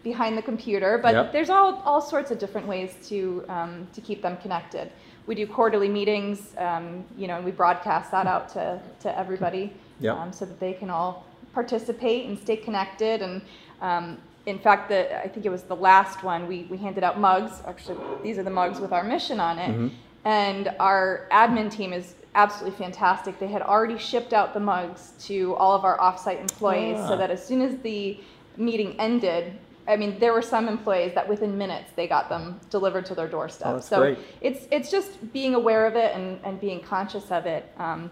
behind 0.03 0.37
the 0.37 0.41
computer. 0.41 0.97
But 0.97 1.13
Yep. 1.15 1.31
there's 1.33 1.49
all 1.49 1.81
all 1.85 2.01
sorts 2.01 2.31
of 2.31 2.39
different 2.39 2.67
ways 2.67 2.95
to 3.09 3.43
um, 3.49 3.87
to 3.93 4.01
keep 4.01 4.21
them 4.21 4.37
connected. 4.37 4.91
We 5.27 5.35
do 5.35 5.45
quarterly 5.45 5.89
meetings, 5.89 6.55
um, 6.57 7.03
you 7.17 7.27
know, 7.27 7.35
and 7.35 7.45
we 7.45 7.51
broadcast 7.51 8.09
that 8.11 8.25
out 8.25 8.49
to, 8.49 8.79
to 9.01 9.19
everybody 9.19 9.71
Yep. 9.99 10.15
um, 10.15 10.33
so 10.33 10.45
that 10.45 10.59
they 10.59 10.73
can 10.73 10.89
all 10.89 11.23
participate 11.53 12.25
and 12.27 12.37
stay 12.39 12.55
connected. 12.57 13.21
And 13.21 13.41
um, 13.81 14.17
in 14.47 14.57
fact, 14.57 14.89
the, 14.89 15.21
I 15.23 15.27
think 15.27 15.45
it 15.45 15.49
was 15.49 15.63
the 15.63 15.75
last 15.75 16.23
one, 16.23 16.47
we, 16.47 16.63
we 16.69 16.77
handed 16.77 17.03
out 17.03 17.19
mugs. 17.19 17.61
Actually, 17.67 17.97
these 18.23 18.39
are 18.39 18.43
the 18.43 18.49
mugs 18.49 18.79
with 18.79 18.91
our 18.91 19.03
mission 19.03 19.39
on 19.39 19.59
it. 19.59 19.91
And 20.25 20.73
our 20.79 21.27
admin 21.31 21.69
team 21.71 21.93
is 21.93 22.15
absolutely 22.33 22.77
fantastic. 22.83 23.37
They 23.39 23.47
had 23.47 23.61
already 23.61 23.97
shipped 23.99 24.33
out 24.33 24.53
the 24.55 24.59
mugs 24.59 25.11
to 25.27 25.53
all 25.55 25.73
of 25.75 25.83
our 25.85 25.97
offsite 25.99 26.39
employees 26.41 26.97
Ah. 26.99 27.07
so 27.09 27.17
that 27.17 27.29
as 27.29 27.45
soon 27.45 27.61
as 27.61 27.77
the 27.79 28.19
meeting 28.57 28.95
ended, 28.99 29.53
I 29.89 29.95
mean, 29.95 30.19
there 30.19 30.33
were 30.33 30.43
some 30.43 30.67
employees 30.67 31.13
that 31.15 31.27
within 31.27 31.57
minutes 31.57 31.91
they 31.95 32.07
got 32.07 32.29
them 32.29 32.59
delivered 32.69 33.07
to 33.07 33.15
their 33.15 33.27
doorstep. 33.27 33.67
Oh, 33.67 33.79
so 33.79 33.99
great. 33.99 34.19
it's 34.39 34.67
it's 34.71 34.91
just 34.91 35.33
being 35.33 35.55
aware 35.55 35.87
of 35.87 35.95
it 35.95 36.15
and, 36.15 36.39
and 36.43 36.61
being 36.61 36.79
conscious 36.79 37.31
of 37.31 37.47
it. 37.47 37.69
Um, 37.77 38.11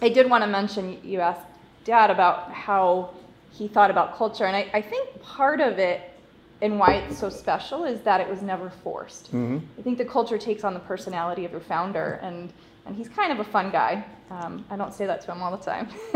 I 0.00 0.08
did 0.08 0.28
want 0.28 0.42
to 0.42 0.48
mention 0.48 0.98
you 1.04 1.20
asked 1.20 1.46
Dad 1.84 2.10
about 2.10 2.50
how 2.50 3.10
he 3.52 3.68
thought 3.68 3.90
about 3.90 4.16
culture, 4.16 4.46
and 4.46 4.56
I, 4.56 4.70
I 4.72 4.80
think 4.80 5.20
part 5.22 5.60
of 5.60 5.78
it 5.78 6.00
and 6.62 6.78
why 6.78 6.94
it's 6.94 7.18
so 7.18 7.28
special 7.28 7.84
is 7.84 8.00
that 8.02 8.20
it 8.20 8.28
was 8.28 8.40
never 8.40 8.70
forced. 8.70 9.26
Mm-hmm. 9.26 9.58
I 9.78 9.82
think 9.82 9.98
the 9.98 10.04
culture 10.04 10.38
takes 10.38 10.64
on 10.64 10.74
the 10.74 10.80
personality 10.80 11.44
of 11.44 11.50
your 11.52 11.60
founder, 11.60 12.20
and 12.22 12.52
and 12.86 12.96
he's 12.96 13.08
kind 13.08 13.32
of 13.32 13.40
a 13.40 13.44
fun 13.44 13.70
guy. 13.70 14.04
Um, 14.30 14.64
I 14.70 14.76
don't 14.76 14.92
say 14.94 15.06
that 15.06 15.20
to 15.22 15.32
him 15.32 15.42
all 15.42 15.54
the 15.56 15.62
time, 15.64 15.88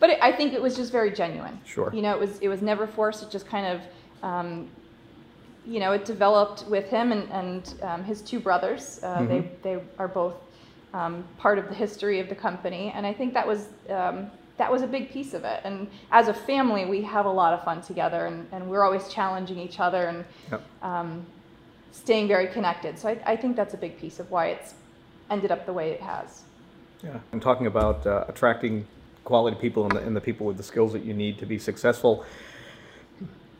but 0.00 0.10
it, 0.10 0.18
I 0.22 0.32
think 0.32 0.52
it 0.52 0.60
was 0.62 0.76
just 0.76 0.92
very 0.92 1.10
genuine. 1.10 1.58
Sure. 1.64 1.90
You 1.94 2.02
know, 2.02 2.12
it 2.14 2.20
was 2.20 2.38
it 2.40 2.48
was 2.48 2.62
never 2.62 2.86
forced. 2.86 3.22
It 3.22 3.30
just 3.30 3.46
kind 3.46 3.66
of, 3.66 3.80
um, 4.22 4.68
you 5.66 5.80
know, 5.80 5.92
it 5.92 6.04
developed 6.04 6.66
with 6.68 6.88
him 6.90 7.12
and 7.12 7.28
and 7.30 7.74
um, 7.82 8.04
his 8.04 8.20
two 8.22 8.40
brothers. 8.40 9.00
Uh, 9.02 9.24
They 9.26 9.50
they 9.62 9.82
are 9.98 10.08
both 10.08 10.34
um, 10.92 11.24
part 11.38 11.58
of 11.58 11.68
the 11.68 11.74
history 11.74 12.20
of 12.20 12.28
the 12.28 12.34
company, 12.34 12.92
and 12.94 13.06
I 13.06 13.12
think 13.14 13.34
that 13.34 13.46
was. 13.46 13.68
Um, 13.88 14.30
that 14.58 14.70
was 14.70 14.82
a 14.82 14.86
big 14.86 15.10
piece 15.10 15.32
of 15.32 15.42
it. 15.44 15.62
And 15.64 15.88
as 16.12 16.28
a 16.28 16.34
family, 16.34 16.84
we 16.84 17.00
have 17.00 17.24
a 17.24 17.30
lot 17.32 17.54
of 17.54 17.64
fun 17.64 17.80
together, 17.80 18.26
and, 18.26 18.46
and 18.52 18.68
we're 18.68 18.84
always 18.84 19.08
challenging 19.08 19.58
each 19.58 19.80
other 19.80 20.02
and 20.08 20.22
Yep. 20.50 20.62
um, 20.82 21.24
staying 21.92 22.28
very 22.28 22.46
connected. 22.46 22.98
So 22.98 23.08
I, 23.08 23.18
I 23.24 23.36
think 23.36 23.56
that's 23.56 23.72
a 23.72 23.78
big 23.78 23.98
piece 23.98 24.20
of 24.20 24.30
why 24.30 24.48
it's 24.48 24.74
ended 25.30 25.50
up 25.50 25.66
the 25.66 25.72
way 25.72 25.90
it 25.90 26.00
has. 26.00 26.42
Yeah. 27.02 27.18
I'm 27.32 27.40
talking 27.40 27.66
about 27.66 28.06
uh, 28.06 28.24
attracting 28.28 28.86
quality 29.24 29.56
people 29.56 29.84
and 29.84 29.92
the, 29.92 30.00
and 30.00 30.14
the 30.14 30.20
people 30.20 30.46
with 30.46 30.56
the 30.56 30.62
skills 30.62 30.92
that 30.92 31.04
you 31.04 31.14
need 31.14 31.38
to 31.38 31.46
be 31.46 31.58
successful. 31.58 32.24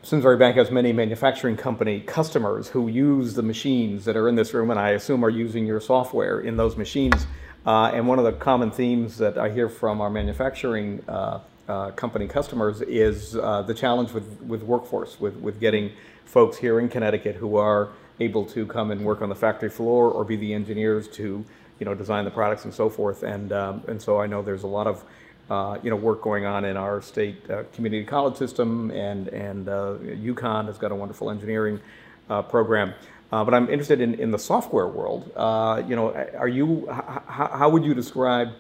Simsbury 0.03 0.39
Bank 0.39 0.57
has 0.57 0.71
many 0.71 0.93
manufacturing 0.93 1.57
company 1.57 2.01
customers 2.01 2.69
who 2.69 2.89
use 2.89 3.35
the 3.35 3.43
machines 3.43 4.07
that 4.07 4.17
are 4.17 4.29
in 4.29 4.35
this 4.35 4.55
room, 4.55 4.71
and 4.71 4.81
I 4.81 4.91
assume 4.91 5.25
are 5.25 5.31
using 5.31 5.67
your 5.67 5.81
software 5.81 6.41
in 6.41 6.57
those 6.57 6.77
machines. 6.77 7.27
Uh, 7.67 7.91
and 7.93 8.09
one 8.09 8.19
of 8.19 8.25
the 8.25 8.33
common 8.33 8.71
themes 8.71 9.19
that 9.19 9.37
I 9.37 9.51
hear 9.51 9.69
from 9.69 10.01
our 10.01 10.09
manufacturing 10.09 11.05
uh, 11.07 11.41
uh, 11.69 11.91
company 11.91 12.27
customers 12.27 12.81
is 12.83 13.37
uh, 13.37 13.63
the 13.63 13.75
challenge 13.75 14.13
with, 14.13 14.41
with 14.41 14.63
workforce, 14.63 15.21
with, 15.21 15.37
with 15.37 15.61
getting 15.61 15.93
folks 16.25 16.57
here 16.57 16.81
in 16.81 16.89
Connecticut 16.89 17.37
who 17.37 17.57
are 17.57 17.91
able 18.19 18.45
to 18.47 18.67
come 18.67 18.91
and 18.91 19.05
work 19.05 19.21
on 19.21 19.29
the 19.29 19.35
factory 19.35 19.71
floor 19.71 20.11
or 20.11 20.25
be 20.25 20.37
the 20.37 20.55
engineers 20.55 21.09
to 21.09 21.45
you 21.81 21.87
know 21.87 21.95
design 21.95 22.25
the 22.25 22.31
products 22.31 22.65
and 22.65 22.73
so 22.73 22.89
forth. 22.89 23.25
And 23.25 23.53
um, 23.53 23.83
and 23.89 24.01
so 24.01 24.21
I 24.21 24.29
know 24.29 24.43
there's 24.43 24.63
a 24.63 24.69
lot 24.69 24.87
of 24.87 25.05
uh, 25.51 25.79
you 25.83 25.91
know 25.91 25.97
work 25.97 26.23
going 26.23 26.45
on 26.45 26.65
in 26.65 26.77
our 26.77 27.03
state 27.03 27.51
uh, 27.51 27.65
community 27.75 28.05
college 28.05 28.37
system, 28.37 28.93
and 28.93 29.27
and 29.29 29.69
uh, 29.69 29.97
UConn 30.01 30.67
has 30.67 30.79
got 30.79 30.93
a 30.93 30.95
wonderful 30.95 31.31
engineering 31.31 31.81
uh, 32.29 32.43
program. 32.43 32.95
Uh, 33.33 33.45
but 33.45 33.55
I'm 33.55 33.69
interested 33.69 34.01
in, 34.01 34.15
in 34.15 34.33
the 34.33 34.39
software 34.39 34.89
world. 34.89 35.31
Uh, 35.35 35.83
you 35.89 35.97
know, 35.97 36.13
are 36.37 36.49
you? 36.49 36.89
H- 36.91 37.23
how 37.27 37.69
would 37.69 37.85
you 37.85 37.95
describe 37.95 38.51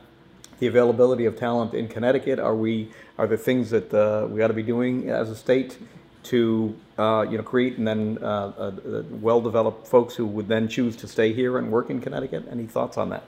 the 0.59 0.66
availability 0.66 1.26
of 1.26 1.37
talent 1.37 1.74
in 1.74 1.88
Connecticut? 1.88 2.38
Are 2.38 2.56
we? 2.56 2.90
Are 3.18 3.26
there 3.26 3.37
things 3.37 3.70
that 3.70 3.92
we 4.30 4.42
ought 4.42 4.48
to 4.48 4.54
be 4.54 4.62
doing 4.62 5.11
as 5.11 5.28
a 5.28 5.37
state 5.37 5.78
to 6.24 6.74
uh, 7.01 7.23
you 7.23 7.37
know 7.39 7.43
create 7.43 7.79
and 7.79 7.87
then 7.87 8.19
uh, 8.23 8.27
uh, 8.27 9.03
well-developed 9.11 9.87
folks 9.87 10.15
who 10.15 10.27
would 10.27 10.49
then 10.49 10.69
choose 10.69 10.97
to 10.97 11.09
stay 11.09 11.33
here 11.33 11.59
and 11.59 11.71
work 11.73 11.91
in 11.91 12.01
Connecticut? 12.01 12.45
Any 12.51 12.67
thoughts 12.67 12.99
on 12.99 13.09
that? 13.11 13.25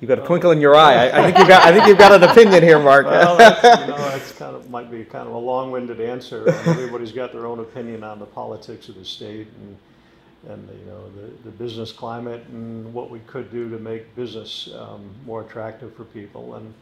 You've 0.00 0.08
got 0.08 0.20
a 0.20 0.26
twinkle 0.26 0.52
in 0.52 0.60
your 0.60 0.76
eye. 0.76 1.08
I, 1.08 1.18
I, 1.18 1.24
think 1.24 1.38
you've 1.38 1.48
got. 1.48 1.66
I 1.66 1.72
think 1.72 1.86
you've 1.86 1.98
got 1.98 2.12
an 2.12 2.22
opinion 2.22 2.62
here, 2.62 2.78
Mark. 2.78 3.06
well, 3.06 3.36
that's, 3.36 3.80
you 3.80 3.86
know, 3.88 3.98
kind 4.38 4.54
of 4.54 4.70
might 4.70 4.90
be 4.90 5.04
kind 5.04 5.26
of 5.26 5.34
a 5.34 5.38
long-winded 5.38 6.00
answer. 6.00 6.48
Everybody's 6.66 7.10
got 7.10 7.32
their 7.32 7.46
own 7.46 7.58
opinion 7.58 8.04
on 8.04 8.20
the 8.20 8.26
politics 8.26 8.88
of 8.88 8.94
the 8.94 9.04
state 9.04 9.48
and 9.60 9.76
and 10.48 10.68
you 10.68 10.86
know 10.86 11.10
the, 11.10 11.32
the 11.44 11.50
business 11.50 11.90
climate 11.90 12.44
and 12.48 12.92
what 12.94 13.10
we 13.10 13.18
could 13.20 13.50
do 13.50 13.68
to 13.68 13.78
make 13.78 14.14
business 14.14 14.70
um, 14.78 15.10
more 15.26 15.42
attractive 15.42 15.94
for 15.96 16.04
people. 16.04 16.54
And 16.54 16.72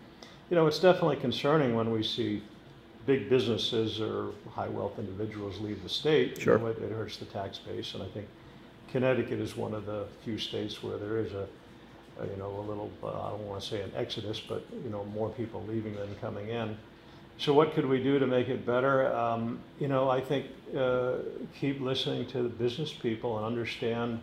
you 0.51 0.57
know, 0.57 0.67
it's 0.67 0.79
definitely 0.79 1.17
concerning 1.17 1.75
when 1.75 1.91
we 1.91 2.03
see 2.03 2.43
big 3.07 3.31
businesses 3.31 4.01
or 4.01 4.33
high 4.51 4.69
wealth 4.69 4.99
individuals 4.99 5.61
leave 5.61 5.83
the 5.83 5.89
state. 5.89 6.41
Sure. 6.41 6.59
You 6.59 6.65
know, 6.65 6.71
it, 6.71 6.79
it 6.83 6.93
hurts 6.93 7.17
the 7.17 7.25
tax 7.27 7.59
base, 7.59 7.95
and 7.95 8.03
I 8.03 8.09
think 8.09 8.27
Connecticut 8.91 9.41
is 9.41 9.57
one 9.57 9.75
of 9.75 9.87
the 9.87 10.07
few 10.25 10.39
states 10.39 10.83
where 10.83 10.99
there 10.99 11.19
is 11.19 11.33
a 11.33 11.47
uh, 12.19 12.25
you 12.25 12.37
know, 12.37 12.49
a 12.49 12.65
little, 12.67 12.91
uh, 13.03 13.09
I 13.09 13.31
don't 13.31 13.47
want 13.47 13.61
to 13.61 13.69
say 13.69 13.83
an 13.83 13.93
exodus, 13.95 14.41
but, 14.41 14.65
you 14.83 14.91
know, 14.91 15.05
more 15.07 15.29
people 15.31 15.63
leaving 15.69 15.95
than 15.97 16.15
coming 16.17 16.49
in. 16.49 16.77
So 17.39 17.53
what 17.53 17.75
could 17.75 17.85
we 17.85 18.03
do 18.03 18.19
to 18.19 18.27
make 18.27 18.49
it 18.49 18.65
better? 18.65 19.15
Um, 19.15 19.61
you 19.79 19.89
know, 19.89 20.09
I 20.09 20.23
think 20.23 20.47
uh, 20.77 21.17
keep 21.61 21.81
listening 21.81 22.27
to 22.29 22.43
the 22.43 22.49
business 22.49 22.93
people 22.93 23.37
and 23.37 23.45
understand 23.45 24.21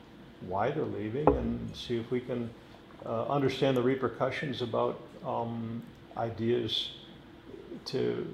why 0.47 0.71
they're 0.71 0.83
leaving 0.83 1.27
and 1.27 1.75
see 1.75 1.97
if 1.97 2.09
we 2.09 2.19
can 2.19 2.49
uh, 3.05 3.27
understand 3.27 3.77
the 3.77 3.83
repercussions 3.83 4.63
about 4.63 4.99
um, 5.23 5.83
ideas 6.17 6.89
to 7.85 8.25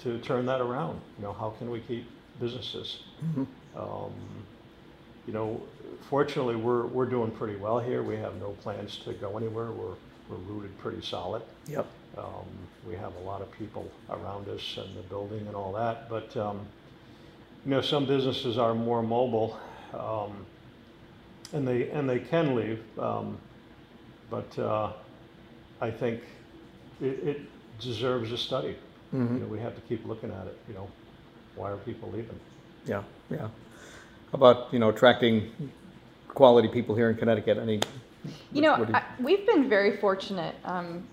to 0.00 0.18
turn 0.18 0.46
that 0.46 0.60
around. 0.60 1.00
You 1.18 1.24
know, 1.24 1.32
how 1.32 1.50
can 1.50 1.70
we 1.70 1.80
keep 1.80 2.06
businesses? 2.40 3.00
Mm-hmm. 3.24 3.44
Um, 3.78 4.12
you 5.26 5.32
know, 5.32 5.62
fortunately, 6.10 6.56
we're, 6.56 6.86
we're 6.86 7.06
doing 7.06 7.30
pretty 7.30 7.56
well 7.56 7.78
here. 7.78 8.02
We 8.02 8.16
have 8.16 8.36
no 8.36 8.50
plans 8.62 8.98
to 9.04 9.12
go 9.14 9.36
anywhere. 9.36 9.70
We're, 9.70 9.94
we're 10.28 10.36
rooted 10.36 10.76
pretty 10.78 11.02
solid. 11.02 11.42
Yep. 11.66 11.86
Um, 12.18 12.46
we 12.86 12.94
have 12.94 13.14
a 13.16 13.20
lot 13.20 13.40
of 13.40 13.50
people 13.52 13.90
around 14.10 14.48
us 14.48 14.76
and 14.76 14.96
the 14.96 15.02
building 15.02 15.46
and 15.46 15.56
all 15.56 15.72
that. 15.72 16.08
But, 16.08 16.36
um, 16.36 16.66
you 17.64 17.70
know, 17.70 17.80
some 17.80 18.06
businesses 18.06 18.58
are 18.58 18.74
more 18.74 19.02
mobile 19.02 19.58
um, 19.94 20.44
and, 21.52 21.66
they, 21.66 21.90
and 21.90 22.08
they 22.08 22.18
can 22.18 22.54
leave. 22.54 22.82
Um, 22.98 23.38
but 24.30 24.58
uh, 24.58 24.92
I 25.80 25.90
think 25.90 26.20
it, 27.00 27.26
it 27.26 27.40
deserves 27.80 28.32
a 28.32 28.38
study. 28.38 28.76
Mm-hmm. 29.14 29.34
You 29.34 29.40
know, 29.40 29.46
we 29.46 29.60
have 29.60 29.74
to 29.76 29.80
keep 29.82 30.04
looking 30.06 30.32
at 30.32 30.46
it. 30.46 30.58
You 30.68 30.74
know, 30.74 30.88
why 31.54 31.70
are 31.70 31.76
people 31.76 32.10
leaving? 32.10 32.38
Yeah, 32.84 33.02
yeah 33.30 33.38
How 33.38 33.50
about 34.34 34.72
you 34.72 34.78
know 34.78 34.88
attracting 34.88 35.52
quality 36.28 36.68
people 36.68 36.96
here 36.96 37.10
in 37.10 37.16
Connecticut? 37.16 37.58
Any? 37.58 37.80
You 38.52 38.62
know, 38.62 38.78
you... 38.78 38.88
I, 38.92 39.02
we've 39.20 39.46
been 39.46 39.68
very 39.68 39.98
fortunate. 39.98 40.56
Um, 40.64 41.06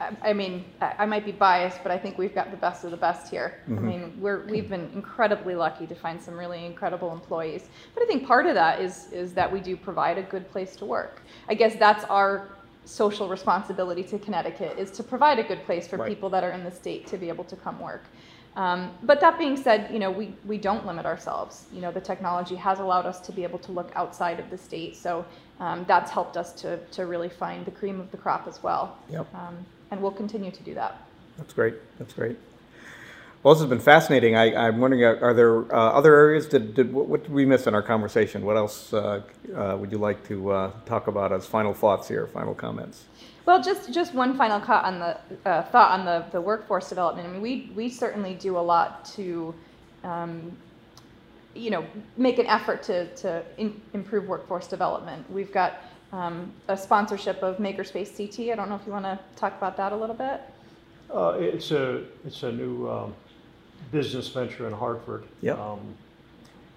I, 0.00 0.16
I, 0.22 0.32
mean, 0.32 0.64
I, 0.80 0.94
I, 1.00 1.06
might 1.06 1.24
be 1.24 1.32
biased, 1.32 1.82
but 1.82 1.92
I 1.92 1.98
think 1.98 2.18
we've 2.18 2.34
got 2.34 2.50
the 2.50 2.56
best 2.56 2.84
of 2.84 2.90
the 2.90 2.96
best 2.96 3.30
here. 3.30 3.60
Mm-hmm. 3.68 3.78
I 3.78 3.82
mean, 3.82 4.20
we're 4.20 4.44
we've 4.46 4.68
been 4.68 4.90
incredibly 4.94 5.54
lucky 5.54 5.86
to 5.86 5.94
find 5.94 6.20
some 6.20 6.36
really 6.36 6.66
incredible 6.66 7.12
employees. 7.12 7.68
But 7.94 8.02
I 8.02 8.06
think 8.06 8.26
part 8.26 8.46
of 8.46 8.54
that 8.54 8.80
is 8.80 9.12
is 9.12 9.32
that 9.34 9.50
we 9.50 9.60
do 9.60 9.76
provide 9.76 10.18
a 10.18 10.22
good 10.22 10.50
place 10.50 10.74
to 10.76 10.84
work. 10.84 11.22
I 11.48 11.54
guess 11.54 11.76
that's 11.76 12.04
our 12.04 12.48
social 12.88 13.28
responsibility 13.28 14.02
to 14.02 14.18
Connecticut 14.18 14.78
is 14.78 14.90
to 14.92 15.02
provide 15.02 15.38
a 15.38 15.42
good 15.42 15.62
place 15.64 15.86
for 15.86 15.98
right. 15.98 16.08
people 16.08 16.30
that 16.30 16.42
are 16.42 16.52
in 16.52 16.64
the 16.64 16.70
state 16.70 17.06
to 17.06 17.18
be 17.18 17.28
able 17.28 17.44
to 17.44 17.56
come 17.56 17.78
work. 17.78 18.04
Um, 18.56 18.90
but 19.02 19.20
that 19.20 19.38
being 19.38 19.56
said, 19.56 19.88
you 19.92 19.98
know, 19.98 20.10
we, 20.10 20.34
we 20.44 20.58
don't 20.58 20.84
limit 20.86 21.06
ourselves. 21.06 21.66
You 21.72 21.80
know, 21.80 21.92
the 21.92 22.00
technology 22.00 22.56
has 22.56 22.80
allowed 22.80 23.06
us 23.06 23.20
to 23.20 23.32
be 23.32 23.44
able 23.44 23.58
to 23.60 23.72
look 23.72 23.92
outside 23.94 24.40
of 24.40 24.50
the 24.50 24.58
state. 24.58 24.96
So 24.96 25.24
um, 25.60 25.84
that's 25.86 26.10
helped 26.10 26.36
us 26.36 26.52
to, 26.62 26.78
to 26.78 27.06
really 27.06 27.28
find 27.28 27.64
the 27.64 27.70
cream 27.70 28.00
of 28.00 28.10
the 28.10 28.16
crop 28.16 28.48
as 28.48 28.62
well. 28.62 28.98
Yep. 29.10 29.32
Um, 29.34 29.64
and 29.90 30.02
we'll 30.02 30.10
continue 30.10 30.50
to 30.50 30.62
do 30.62 30.74
that. 30.74 31.06
That's 31.36 31.52
great. 31.52 31.74
That's 31.98 32.14
great. 32.14 32.38
Well, 33.42 33.54
this 33.54 33.60
has 33.60 33.70
been 33.70 33.78
fascinating. 33.78 34.34
I, 34.34 34.66
am 34.66 34.78
wondering, 34.78 35.04
uh, 35.04 35.24
are 35.24 35.32
there 35.32 35.72
uh, 35.72 35.92
other 35.92 36.14
areas? 36.14 36.48
Did, 36.48 36.74
did, 36.74 36.92
what, 36.92 37.06
what, 37.06 37.22
did 37.22 37.32
we 37.32 37.44
miss 37.44 37.68
in 37.68 37.74
our 37.74 37.82
conversation? 37.82 38.44
What 38.44 38.56
else 38.56 38.92
uh, 38.92 39.22
uh 39.54 39.76
would 39.78 39.92
you 39.92 39.98
like 39.98 40.26
to 40.26 40.50
uh, 40.50 40.72
talk 40.86 41.06
about 41.06 41.32
as 41.32 41.46
final 41.46 41.72
thoughts 41.72 42.08
here, 42.08 42.26
final 42.26 42.52
comments? 42.52 43.04
Well, 43.46 43.62
just 43.62 43.92
just 43.92 44.12
one 44.12 44.36
final 44.36 44.60
cut 44.60 44.84
on 44.84 44.98
the 44.98 45.16
uh, 45.48 45.62
thought 45.62 45.98
on 45.98 46.04
the, 46.04 46.24
the 46.32 46.40
workforce 46.40 46.88
development. 46.88 47.28
I 47.28 47.30
mean, 47.30 47.40
we 47.40 47.70
we 47.76 47.88
certainly 47.88 48.34
do 48.34 48.58
a 48.58 48.64
lot 48.74 49.04
to, 49.16 49.54
um, 50.02 50.52
you 51.54 51.70
know, 51.70 51.86
make 52.16 52.40
an 52.40 52.46
effort 52.46 52.82
to 52.84 53.06
to 53.16 53.44
in, 53.56 53.80
improve 53.94 54.26
workforce 54.26 54.66
development. 54.66 55.30
We've 55.30 55.52
got 55.52 55.84
um, 56.12 56.52
a 56.66 56.76
sponsorship 56.76 57.42
of 57.42 57.58
Makerspace 57.58 58.16
CT. 58.16 58.50
I 58.50 58.56
don't 58.56 58.68
know 58.68 58.74
if 58.74 58.84
you 58.84 58.92
want 58.92 59.04
to 59.04 59.18
talk 59.36 59.56
about 59.56 59.76
that 59.76 59.92
a 59.92 59.96
little 59.96 60.16
bit. 60.16 60.40
Uh, 61.10 61.36
it's 61.38 61.70
a 61.70 62.04
it's 62.26 62.42
a 62.42 62.52
new 62.52 62.86
um, 62.90 63.14
business 63.90 64.28
venture 64.28 64.66
in 64.66 64.72
Hartford. 64.72 65.24
Yeah. 65.40 65.54
Um, 65.54 65.80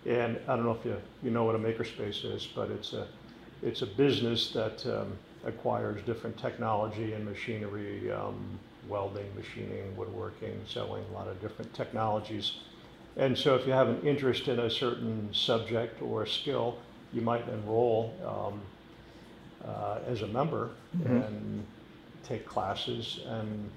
and 0.05 0.39
I 0.47 0.55
don't 0.55 0.65
know 0.65 0.71
if 0.71 0.85
you 0.85 0.97
you 1.21 1.31
know 1.31 1.43
what 1.43 1.55
a 1.55 1.59
makerspace 1.59 2.25
is, 2.25 2.47
but 2.47 2.71
it's 2.71 2.93
a 2.93 3.07
it's 3.61 3.81
a 3.83 3.85
business 3.85 4.51
that 4.51 4.85
um, 4.87 5.13
acquires 5.45 6.01
different 6.03 6.37
technology 6.37 7.13
and 7.13 7.23
machinery, 7.25 8.11
um, 8.11 8.59
welding, 8.87 9.27
machining, 9.35 9.95
woodworking, 9.95 10.59
selling 10.67 11.03
a 11.11 11.13
lot 11.13 11.27
of 11.27 11.39
different 11.41 11.71
technologies. 11.73 12.53
And 13.17 13.37
so 13.37 13.55
if 13.55 13.67
you 13.67 13.73
have 13.73 13.89
an 13.89 14.01
interest 14.01 14.47
in 14.47 14.59
a 14.59 14.69
certain 14.69 15.29
subject 15.33 16.01
or 16.01 16.25
skill, 16.25 16.77
you 17.13 17.21
might 17.21 17.47
enroll 17.49 18.15
um, 18.25 18.61
uh, 19.67 19.99
as 20.07 20.21
a 20.21 20.27
member 20.27 20.69
mm-hmm. 20.97 21.17
and 21.17 21.65
take 22.23 22.45
classes 22.45 23.19
and 23.27 23.69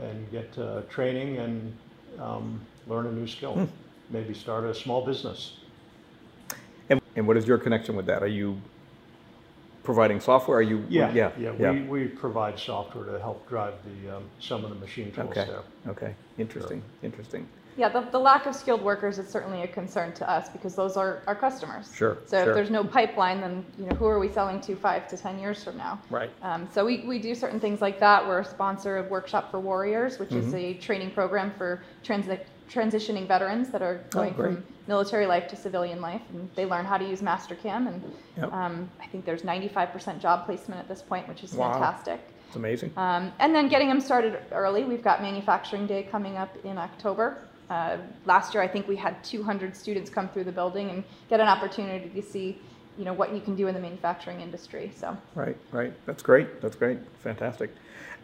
and 0.00 0.30
get 0.32 0.58
uh, 0.58 0.82
training 0.90 1.38
and 1.38 1.72
um, 2.20 2.60
learn 2.86 3.06
a 3.06 3.12
new 3.12 3.26
skill. 3.26 3.54
Mm. 3.54 3.68
Maybe 4.10 4.34
start 4.34 4.64
a 4.64 4.74
small 4.74 5.04
business. 5.04 5.56
And, 6.90 7.00
and 7.16 7.26
what 7.26 7.36
is 7.36 7.46
your 7.46 7.58
connection 7.58 7.96
with 7.96 8.06
that? 8.06 8.22
Are 8.22 8.28
you 8.28 8.60
providing 9.82 10.20
software? 10.20 10.58
Are 10.58 10.62
you? 10.62 10.84
Yeah, 10.88 11.12
yeah, 11.14 11.30
yeah. 11.58 11.70
We, 11.70 11.82
we 11.82 12.04
provide 12.06 12.58
software 12.58 13.04
to 13.04 13.18
help 13.20 13.48
drive 13.48 13.74
the 13.84 14.16
um, 14.16 14.24
some 14.40 14.64
of 14.64 14.70
the 14.70 14.76
machine 14.76 15.12
tools 15.12 15.30
okay. 15.30 15.46
there. 15.46 15.62
Okay, 15.88 16.14
interesting, 16.38 16.80
sure. 16.80 17.06
interesting. 17.08 17.48
Yeah, 17.76 17.88
the, 17.88 18.02
the 18.02 18.18
lack 18.18 18.46
of 18.46 18.54
skilled 18.54 18.82
workers 18.82 19.18
is 19.18 19.28
certainly 19.28 19.62
a 19.62 19.66
concern 19.66 20.12
to 20.14 20.30
us 20.30 20.48
because 20.48 20.74
those 20.74 20.96
are 20.96 21.22
our 21.26 21.34
customers. 21.34 21.92
Sure. 21.94 22.18
So 22.26 22.38
sure. 22.38 22.50
if 22.50 22.54
there's 22.54 22.70
no 22.70 22.84
pipeline, 22.84 23.40
then 23.40 23.64
you 23.78 23.86
know 23.86 23.94
who 23.96 24.06
are 24.06 24.18
we 24.18 24.28
selling 24.28 24.60
to 24.62 24.76
five 24.76 25.08
to 25.08 25.16
ten 25.16 25.38
years 25.38 25.64
from 25.64 25.76
now? 25.76 26.00
Right. 26.10 26.30
Um, 26.42 26.68
so 26.72 26.84
we, 26.84 27.04
we 27.06 27.18
do 27.18 27.34
certain 27.34 27.58
things 27.58 27.80
like 27.80 27.98
that. 28.00 28.26
We're 28.26 28.40
a 28.40 28.44
sponsor 28.44 28.96
of 28.96 29.10
Workshop 29.10 29.50
for 29.50 29.58
Warriors, 29.58 30.18
which 30.18 30.30
mm-hmm. 30.30 30.48
is 30.48 30.54
a 30.54 30.74
training 30.74 31.10
program 31.10 31.52
for 31.56 31.82
transit 32.02 32.46
transitioning 32.70 33.28
veterans 33.28 33.70
that 33.70 33.82
are 33.82 34.00
oh, 34.04 34.08
going 34.10 34.34
oh, 34.34 34.42
from 34.42 34.64
military 34.86 35.26
life 35.26 35.48
to 35.48 35.56
civilian 35.56 36.00
life, 36.00 36.22
and 36.32 36.48
they 36.54 36.66
learn 36.66 36.84
how 36.84 36.96
to 36.96 37.04
use 37.06 37.20
Mastercam. 37.20 37.88
And 37.88 38.02
yep. 38.36 38.52
um, 38.52 38.90
I 39.00 39.06
think 39.06 39.24
there's 39.24 39.42
95% 39.42 40.20
job 40.20 40.46
placement 40.46 40.80
at 40.80 40.88
this 40.88 41.02
point, 41.02 41.28
which 41.28 41.44
is 41.44 41.54
wow. 41.54 41.72
fantastic. 41.72 42.20
It's 42.46 42.56
amazing. 42.56 42.92
Um, 42.96 43.32
and 43.38 43.54
then 43.54 43.68
getting 43.68 43.88
them 43.88 44.00
started 44.00 44.38
early. 44.52 44.84
We've 44.84 45.02
got 45.02 45.22
Manufacturing 45.22 45.86
Day 45.86 46.04
coming 46.04 46.36
up 46.36 46.54
in 46.64 46.78
October. 46.78 47.38
Uh, 47.70 47.98
last 48.26 48.54
year, 48.54 48.62
I 48.62 48.68
think 48.68 48.86
we 48.86 48.96
had 48.96 49.22
200 49.24 49.74
students 49.74 50.10
come 50.10 50.28
through 50.28 50.44
the 50.44 50.52
building 50.52 50.90
and 50.90 51.04
get 51.28 51.40
an 51.40 51.48
opportunity 51.48 52.08
to 52.08 52.22
see, 52.22 52.58
you 52.98 53.04
know, 53.04 53.12
what 53.12 53.34
you 53.34 53.40
can 53.40 53.54
do 53.56 53.68
in 53.68 53.74
the 53.74 53.80
manufacturing 53.80 54.40
industry. 54.40 54.92
So. 54.94 55.16
Right, 55.34 55.56
right. 55.72 55.92
That's 56.06 56.22
great. 56.22 56.60
That's 56.60 56.76
great. 56.76 56.98
Fantastic. 57.22 57.70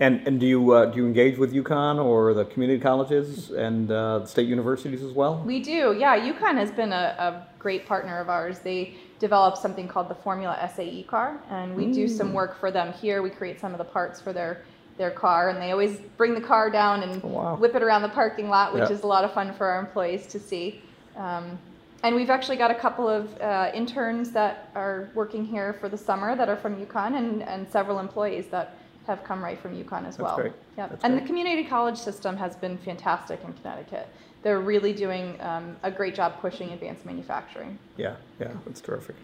And, 0.01 0.27
and 0.27 0.41
do 0.41 0.47
you 0.47 0.73
uh, 0.73 0.87
do 0.87 0.97
you 0.97 1.07
engage 1.07 1.37
with 1.37 1.53
UConn 1.53 2.03
or 2.03 2.33
the 2.33 2.47
community 2.47 2.81
colleges 2.81 3.51
and 3.51 3.91
uh, 3.91 4.25
state 4.25 4.49
universities 4.49 5.03
as 5.03 5.13
well? 5.13 5.43
We 5.45 5.61
do, 5.61 5.95
yeah. 5.99 6.19
UConn 6.19 6.55
has 6.55 6.71
been 6.71 6.93
a, 6.93 7.15
a, 7.19 7.47
great 7.59 7.85
partner 7.87 8.19
of 8.19 8.31
ours. 8.31 8.61
They 8.61 8.95
developed 9.19 9.59
something 9.59 9.87
called 9.87 10.09
the 10.09 10.15
Formula 10.15 10.71
SAE 10.75 11.03
car, 11.03 11.39
and 11.51 11.77
we 11.77 11.85
mm. 11.85 11.93
do 11.93 12.09
some 12.09 12.31
mm. 12.31 12.33
work 12.33 12.59
for 12.59 12.71
them 12.71 12.95
here. 12.95 13.21
We 13.21 13.29
create 13.29 13.61
some 13.61 13.73
of 13.73 13.79
the 13.79 13.85
parts 13.85 14.19
for 14.19 14.33
their 14.33 14.65
their 15.01 15.11
car, 15.11 15.49
and 15.49 15.61
they 15.61 15.73
always 15.73 15.97
bring 16.19 16.35
the 16.35 16.41
car 16.41 16.71
down 16.71 17.03
and 17.03 17.25
oh, 17.25 17.29
wow. 17.29 17.57
whip 17.57 17.75
it 17.75 17.83
around 17.83 18.03
the 18.03 18.09
parking 18.11 18.51
lot, 18.51 18.75
which 18.75 18.83
yep. 18.83 18.91
is 18.91 19.03
a 19.03 19.07
lot 19.07 19.25
of 19.25 19.33
fun 19.33 19.53
for 19.55 19.67
our 19.67 19.81
employees 19.81 20.27
to 20.27 20.39
see. 20.39 20.83
Um, 21.17 21.59
and 22.03 22.15
we've 22.15 22.29
actually 22.29 22.59
got 22.59 22.71
a 22.71 22.75
couple 22.75 23.09
of 23.09 23.35
uh, 23.41 23.71
interns 23.75 24.31
that 24.33 24.71
are 24.75 25.09
working 25.15 25.45
here 25.45 25.73
for 25.73 25.89
the 25.89 25.97
summer 25.97 26.37
that 26.37 26.51
are 26.51 26.57
from 26.57 26.77
UConn, 26.77 27.17
and, 27.17 27.43
and 27.43 27.67
several 27.69 27.99
employees 27.99 28.47
that 28.49 28.77
have 29.07 29.25
come 29.25 29.43
right 29.43 29.59
from 29.59 29.73
UConn 29.73 30.07
as 30.07 30.17
That's 30.17 30.19
well. 30.19 30.37
great. 30.37 30.53
Yep. 30.77 30.91
That's 30.91 31.05
and 31.05 31.15
great. 31.15 31.23
the 31.23 31.27
community 31.27 31.65
college 31.65 31.99
system 31.99 32.37
has 32.37 32.55
been 32.55 32.77
fantastic 32.77 33.41
in 33.43 33.55
Connecticut. 33.55 34.07
They're 34.43 34.61
really 34.61 34.93
doing 34.93 35.41
um, 35.41 35.77
a 35.83 35.91
great 35.91 36.15
job 36.15 36.41
pushing 36.41 36.71
advanced 36.73 37.07
manufacturing. 37.07 37.79
Yeah, 37.97 38.17
yeah, 38.39 38.53
that's 38.67 38.83
terrific. 38.83 39.17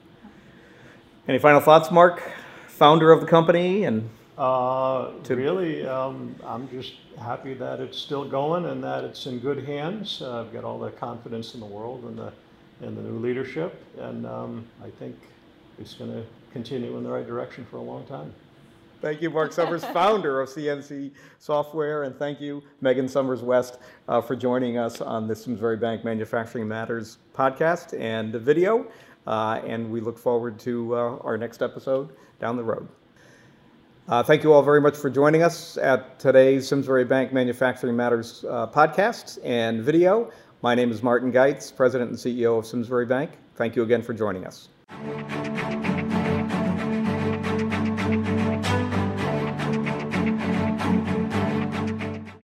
Any 1.28 1.38
final 1.38 1.60
thoughts, 1.60 1.90
Mark? 1.90 2.22
Founder 2.66 3.12
of 3.12 3.20
the 3.20 3.26
company 3.26 3.84
and 3.84 4.08
Uh, 4.38 5.12
To- 5.22 5.36
really, 5.36 5.86
um, 5.86 6.34
I'm 6.44 6.68
just 6.68 6.94
happy 7.18 7.54
that 7.54 7.80
it's 7.80 7.96
still 7.96 8.24
going 8.28 8.66
and 8.66 8.84
that 8.84 9.02
it's 9.02 9.24
in 9.26 9.38
good 9.38 9.64
hands. 9.64 10.20
Uh, 10.20 10.40
I've 10.42 10.52
got 10.52 10.62
all 10.62 10.78
the 10.78 10.90
confidence 10.90 11.54
in 11.54 11.60
the 11.60 11.66
world 11.66 12.04
and 12.04 12.18
the, 12.18 12.32
in 12.82 12.94
the 12.94 13.00
new 13.02 13.18
leadership, 13.18 13.82
and 13.98 14.26
um, 14.26 14.66
I 14.84 14.90
think 14.90 15.16
it's 15.78 15.94
going 15.94 16.12
to 16.12 16.22
continue 16.52 16.96
in 16.98 17.04
the 17.04 17.10
right 17.10 17.26
direction 17.26 17.66
for 17.70 17.78
a 17.78 17.82
long 17.82 18.04
time. 18.06 18.32
Thank 19.00 19.22
you, 19.22 19.30
Mark 19.30 19.52
Summers, 19.52 19.84
founder 19.92 20.40
of 20.40 20.48
CNC 20.50 21.12
Software, 21.38 22.02
and 22.02 22.14
thank 22.18 22.40
you, 22.40 22.62
Megan 22.82 23.08
Summers 23.08 23.42
West, 23.42 23.78
uh, 24.08 24.20
for 24.20 24.36
joining 24.36 24.76
us 24.76 25.00
on 25.00 25.28
the 25.28 25.36
Simsbury 25.36 25.76
Bank 25.76 26.04
Manufacturing 26.04 26.68
Matters 26.68 27.18
podcast 27.34 27.98
and 27.98 28.32
the 28.32 28.38
video. 28.38 28.86
Uh, 29.26 29.60
and 29.66 29.90
we 29.90 30.00
look 30.00 30.18
forward 30.18 30.58
to 30.60 30.94
uh, 30.94 31.18
our 31.22 31.36
next 31.36 31.62
episode 31.62 32.10
down 32.38 32.56
the 32.56 32.64
road. 32.64 32.86
Uh, 34.08 34.22
thank 34.22 34.44
you 34.44 34.52
all 34.52 34.62
very 34.62 34.80
much 34.80 34.96
for 34.96 35.10
joining 35.10 35.42
us 35.42 35.76
at 35.78 36.16
today's 36.20 36.68
Simsbury 36.68 37.04
Bank 37.04 37.32
Manufacturing 37.32 37.96
Matters 37.96 38.44
uh, 38.48 38.68
podcast 38.68 39.38
and 39.42 39.82
video. 39.82 40.30
My 40.62 40.76
name 40.76 40.92
is 40.92 41.02
Martin 41.02 41.32
Geitz, 41.32 41.74
President 41.74 42.10
and 42.10 42.18
CEO 42.18 42.56
of 42.56 42.66
Simsbury 42.66 43.06
Bank. 43.06 43.32
Thank 43.56 43.74
you 43.74 43.82
again 43.82 44.02
for 44.02 44.14
joining 44.14 44.46
us. 44.46 44.68